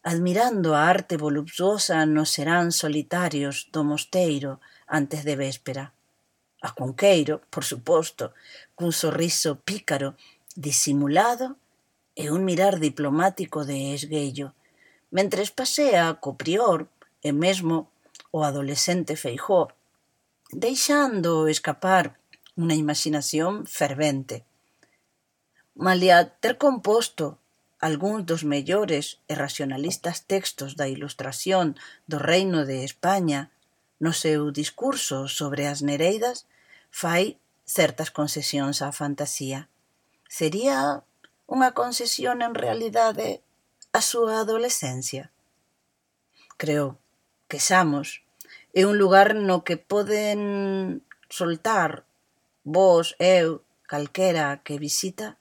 admirando 0.00 0.72
a 0.72 0.88
arte 0.88 1.20
voluptuosa 1.20 2.08
nos 2.08 2.32
serán 2.32 2.72
solitarios 2.72 3.68
do 3.68 3.84
mosteiro 3.84 4.56
antes 4.88 5.20
de 5.28 5.36
véspera 5.36 5.92
a 6.62 6.70
Cunqueiro, 6.70 7.42
por 7.50 7.64
suposto, 7.66 8.32
cun 8.78 8.94
sorriso 8.94 9.58
pícaro 9.66 10.14
disimulado 10.56 11.56
e 12.14 12.30
un 12.30 12.44
mirar 12.44 12.78
diplomático 12.78 13.64
de 13.64 13.94
esguello, 13.94 14.54
mentres 15.10 15.50
pasea 15.50 16.16
co 16.20 16.36
prior 16.36 16.88
e 17.24 17.32
mesmo 17.32 17.88
o 18.32 18.44
adolescente 18.44 19.16
Feijó, 19.16 19.72
deixando 20.52 21.48
escapar 21.48 22.20
unha 22.56 22.76
imaginación 22.76 23.64
fervente. 23.64 24.44
Malia 25.72 26.36
ter 26.42 26.60
composto 26.60 27.40
algúns 27.80 28.22
dos 28.28 28.44
mellores 28.44 29.18
e 29.26 29.34
racionalistas 29.34 30.28
textos 30.28 30.76
da 30.76 30.86
ilustración 30.86 31.74
do 32.04 32.20
Reino 32.20 32.68
de 32.68 32.84
España, 32.84 33.50
no 33.98 34.12
seu 34.12 34.52
discurso 34.52 35.26
sobre 35.26 35.66
as 35.66 35.80
Nereidas, 35.80 36.44
fai 36.92 37.40
certas 37.64 38.12
concesións 38.12 38.84
á 38.84 38.92
fantasía. 38.92 39.71
Sería 40.32 41.04
unha 41.44 41.76
concesión 41.76 42.40
en 42.40 42.56
realidade 42.56 43.44
a 43.92 44.00
súa 44.00 44.40
adolescencia? 44.40 45.28
Creo 46.56 46.96
que 47.52 47.60
Samos 47.60 48.24
é 48.72 48.88
un 48.88 48.96
lugar 48.96 49.36
no 49.36 49.60
que 49.60 49.76
poden 49.76 50.40
soltar 51.28 52.08
vos, 52.64 53.12
eu, 53.20 53.60
calquera 53.84 54.64
que 54.64 54.80
visita, 54.80 55.36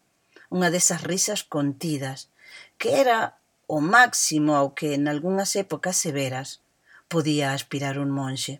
unha 0.51 0.67
desas 0.67 1.07
risas 1.07 1.47
contidas, 1.47 2.27
que 2.75 2.99
era 2.99 3.39
o 3.71 3.79
máximo 3.79 4.59
ao 4.59 4.75
que 4.75 4.91
en 4.91 5.07
algunhas 5.07 5.55
épocas 5.55 5.95
severas 5.95 6.59
podía 7.07 7.55
aspirar 7.55 7.95
un 7.95 8.11
monxe. 8.11 8.59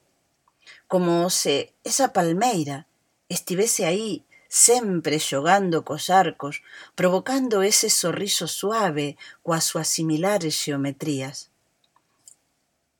Como 0.88 1.28
se 1.28 1.76
esa 1.84 2.16
palmeira 2.16 2.88
estivese 3.28 3.84
aí 3.84 4.24
sempre 4.52 5.18
xogando 5.18 5.88
cos 5.88 6.10
arcos, 6.10 6.60
provocando 6.94 7.64
ese 7.64 7.90
sorriso 7.90 8.52
suave 8.52 9.16
coas 9.40 9.64
súas 9.64 9.88
similares 9.88 10.60
xeometrías. 10.60 11.48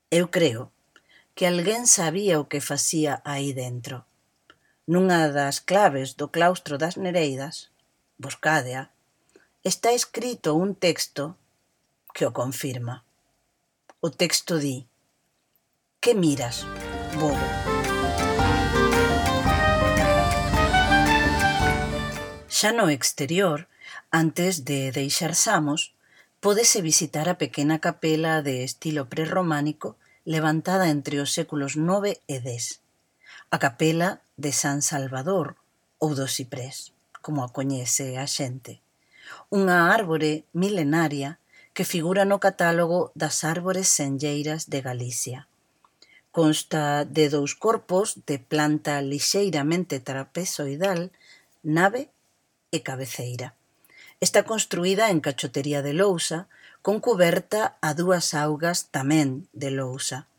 Eu 0.08 0.32
creo 0.32 0.72
que 1.36 1.44
alguén 1.44 1.92
sabía 1.92 2.40
o 2.40 2.48
que 2.48 2.64
facía 2.64 3.20
aí 3.28 3.52
dentro. 3.52 4.08
Nunha 4.88 5.28
das 5.28 5.60
claves 5.60 6.16
do 6.16 6.32
claustro 6.32 6.80
das 6.80 6.96
Nereidas, 6.96 7.68
Boscádea, 8.16 8.96
está 9.68 9.92
escrito 9.92 10.56
un 10.56 10.72
texto 10.72 11.36
que 12.16 12.24
o 12.24 12.32
confirma. 12.32 13.04
O 14.00 14.08
texto 14.08 14.56
di: 14.56 14.88
Que 16.00 16.16
miras, 16.16 16.64
bobo? 17.20 17.91
Xa 22.62 22.72
no 22.78 22.94
exterior, 22.94 23.66
antes 24.12 24.54
de 24.70 24.92
deixar 24.92 25.34
Samos, 25.34 25.82
pódese 26.46 26.86
visitar 26.86 27.26
a 27.28 27.40
pequena 27.42 27.82
capela 27.82 28.46
de 28.46 28.62
estilo 28.62 29.10
prerrománico 29.10 29.98
levantada 30.26 30.86
entre 30.96 31.18
os 31.24 31.34
séculos 31.34 31.74
IX 31.74 32.22
e 32.30 32.38
X, 32.38 32.78
a 33.50 33.58
capela 33.58 34.22
de 34.38 34.52
San 34.54 34.86
Salvador 34.86 35.58
ou 35.98 36.14
do 36.14 36.30
Ciprés, 36.30 36.94
como 37.26 37.42
a 37.42 37.50
coñece 37.50 38.22
a 38.22 38.30
xente, 38.30 38.78
unha 39.50 39.90
árbore 39.90 40.46
milenaria 40.54 41.42
que 41.74 41.82
figura 41.82 42.30
no 42.30 42.38
catálogo 42.38 43.10
das 43.18 43.42
árbores 43.42 43.90
senlleiras 43.90 44.70
de 44.70 44.86
Galicia. 44.86 45.50
Consta 46.30 47.10
de 47.10 47.26
dous 47.26 47.58
corpos 47.58 48.22
de 48.30 48.38
planta 48.38 49.02
lixeiramente 49.02 49.98
trapezoidal, 49.98 51.10
nave 51.66 52.14
e 52.72 52.82
cabeceira. 52.82 53.54
Está 54.20 54.44
construída 54.44 55.10
en 55.10 55.20
cachotería 55.20 55.82
de 55.82 55.94
lousa 55.94 56.48
con 56.82 57.00
cuberta 57.00 57.78
a 57.82 57.94
dúas 57.94 58.34
augas 58.34 58.90
tamén 58.90 59.50
de 59.54 59.70
lousa. 59.70 60.32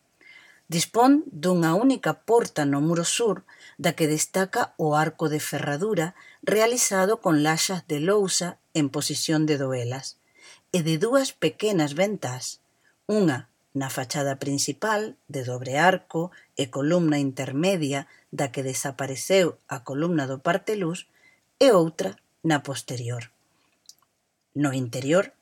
Dispón 0.73 1.29
dunha 1.29 1.77
única 1.77 2.25
porta 2.25 2.65
no 2.65 2.81
muro 2.81 3.05
sur 3.05 3.45
da 3.77 3.93
que 3.93 4.09
destaca 4.09 4.73
o 4.81 4.97
arco 4.97 5.29
de 5.29 5.37
ferradura 5.39 6.15
realizado 6.41 7.21
con 7.21 7.45
laxas 7.45 7.85
de 7.91 8.01
lousa 8.01 8.57
en 8.73 8.89
posición 8.89 9.45
de 9.45 9.59
doelas 9.59 10.17
e 10.73 10.81
de 10.81 10.97
dúas 10.97 11.37
pequenas 11.37 11.93
ventás, 11.93 12.65
unha 13.05 13.53
na 13.77 13.89
fachada 13.93 14.41
principal 14.41 15.21
de 15.29 15.45
dobre 15.45 15.77
arco 15.77 16.33
e 16.57 16.73
columna 16.73 17.21
intermedia 17.21 18.09
da 18.33 18.49
que 18.53 18.65
desapareceu 18.65 19.61
a 19.69 19.85
columna 19.85 20.25
do 20.25 20.41
parteluz 20.41 21.05
e 21.61 21.69
outra 21.73 22.17
na 22.43 22.63
posterior. 22.63 23.31
No 24.55 24.73
interior 24.73 25.33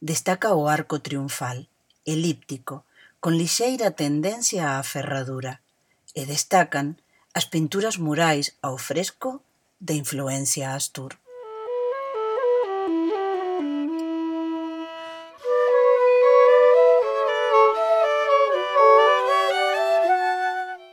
destaca 0.00 0.54
o 0.54 0.68
arco 0.68 1.00
triunfal, 1.00 1.68
elíptico, 2.04 2.84
con 3.20 3.36
lixeira 3.38 3.92
tendencia 3.92 4.78
á 4.78 4.82
ferradura, 4.82 5.60
e 6.16 6.24
destacan 6.24 6.96
as 7.36 7.44
pinturas 7.44 8.00
murais 8.00 8.56
ao 8.64 8.80
fresco 8.80 9.44
de 9.78 9.94
influencia 9.94 10.72
astur. 10.72 11.20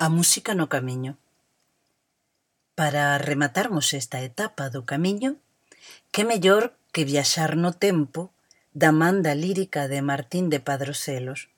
A 0.03 0.09
música 0.11 0.51
no 0.51 0.67
camiño. 0.67 1.15
Para 2.75 3.15
rematarmos 3.17 3.93
esta 3.95 4.19
etapa 4.19 4.67
do 4.67 4.83
camiño, 4.83 5.39
Que 6.11 6.23
mellor 6.23 6.73
que 6.93 7.05
viaxar 7.05 7.57
no 7.57 7.73
tempo 7.73 8.31
da 8.73 8.91
man 8.91 9.21
da 9.21 9.33
lírica 9.33 9.87
de 9.87 10.01
Martín 10.01 10.49
de 10.49 10.59
Padroselos, 10.59 11.49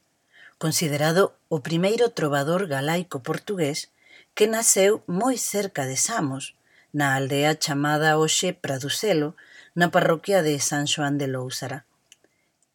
considerado 0.57 1.35
o 1.47 1.59
primeiro 1.59 2.11
trovador 2.11 2.67
galaico 2.67 3.23
portugués 3.23 3.91
que 4.35 4.47
naceu 4.47 5.03
moi 5.07 5.35
cerca 5.39 5.87
de 5.87 5.95
Samos, 5.95 6.55
na 6.95 7.15
aldea 7.15 7.55
chamada 7.55 8.19
hoxe 8.19 8.55
Praduselo, 8.55 9.35
na 9.79 9.91
parroquia 9.95 10.39
de 10.43 10.59
San 10.59 10.87
Xoán 10.87 11.15
de 11.19 11.27
Lousara. 11.27 11.83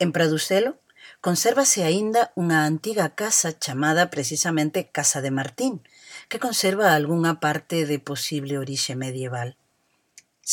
En 0.00 0.12
Praduselo 0.12 0.80
consérvase 1.20 1.84
aínda 1.84 2.32
unha 2.36 2.64
antiga 2.64 3.12
casa 3.16 3.56
chamada 3.56 4.08
precisamente 4.08 4.88
Casa 4.88 5.20
de 5.24 5.32
Martín, 5.32 5.84
que 6.28 6.40
conserva 6.40 6.92
algunha 6.92 7.40
parte 7.44 7.84
de 7.84 7.98
posible 8.00 8.56
orixe 8.56 8.96
medieval. 8.96 9.59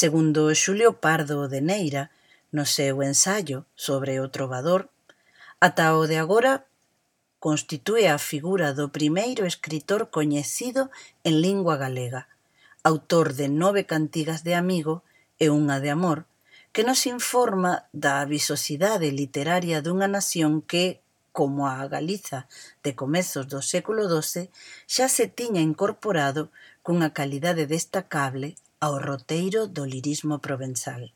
Segundo 0.01 0.53
Xulio 0.53 1.01
Pardo 1.01 1.47
de 1.47 1.59
Neira, 1.59 2.03
no 2.55 2.65
seu 2.69 3.01
ensaio 3.01 3.65
sobre 3.73 4.21
o 4.21 4.29
trovador, 4.29 4.81
ata 5.67 5.97
o 5.97 6.05
de 6.05 6.21
agora 6.21 6.69
constitúe 7.41 8.05
a 8.05 8.21
figura 8.21 8.77
do 8.77 8.93
primeiro 8.97 9.43
escritor 9.49 10.13
coñecido 10.13 10.93
en 11.25 11.41
lingua 11.41 11.81
galega, 11.81 12.29
autor 12.85 13.33
de 13.33 13.49
nove 13.49 13.89
cantigas 13.89 14.45
de 14.45 14.53
amigo 14.53 15.01
e 15.41 15.49
unha 15.49 15.81
de 15.81 15.89
amor, 15.89 16.29
que 16.69 16.85
nos 16.85 17.09
informa 17.09 17.89
da 17.89 18.21
visosidade 18.29 19.09
literaria 19.09 19.81
dunha 19.81 20.05
nación 20.05 20.61
que, 20.61 21.01
como 21.33 21.65
a 21.65 21.81
Galiza 21.89 22.45
de 22.85 22.93
comezos 22.93 23.49
do 23.49 23.65
século 23.65 24.05
XII, 24.05 24.53
xa 24.85 25.09
se 25.09 25.25
tiña 25.25 25.65
incorporado 25.65 26.53
cunha 26.85 27.17
calidade 27.17 27.65
destacable 27.65 28.53
ao 28.79 28.99
roteiro 29.01 29.65
do 29.65 29.85
lirismo 29.85 30.37
provenzal. 30.37 31.09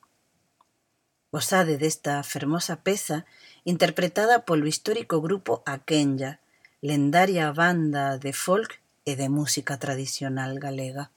Gozade 1.32 1.78
desta 1.78 2.24
fermosa 2.24 2.76
peza 2.82 3.26
interpretada 3.64 4.42
polo 4.42 4.66
histórico 4.66 5.22
grupo 5.22 5.62
Akenya, 5.66 6.42
lendaria 6.82 7.54
banda 7.54 8.18
de 8.18 8.34
folk 8.34 8.82
e 9.06 9.14
de 9.16 9.30
música 9.30 9.78
tradicional 9.78 10.58
galega. 10.58 11.14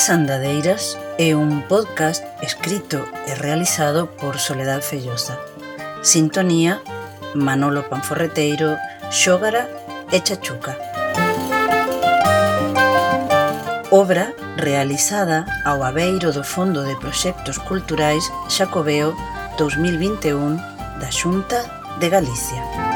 As 0.00 0.08
Andadeiras 0.08 0.96
é 1.18 1.36
un 1.36 1.68
podcast 1.68 2.24
escrito 2.40 3.04
e 3.28 3.36
realizado 3.36 4.08
por 4.16 4.40
Soledad 4.40 4.80
Fellosa. 4.80 5.36
Sintonía, 6.00 6.80
Manolo 7.36 7.84
Panforreteiro, 7.84 8.80
Xógara 9.12 9.68
e 10.08 10.24
Chachuca. 10.24 10.72
Obra 13.92 14.32
realizada 14.56 15.44
ao 15.68 15.84
abeiro 15.84 16.32
do 16.32 16.40
Fondo 16.40 16.80
de 16.80 16.96
Proxectos 16.96 17.58
Culturais 17.58 18.24
Xacobeo 18.48 19.12
2021 19.58 20.56
da 20.96 21.12
Xunta 21.12 21.60
de 22.00 22.08
Galicia. 22.08 22.89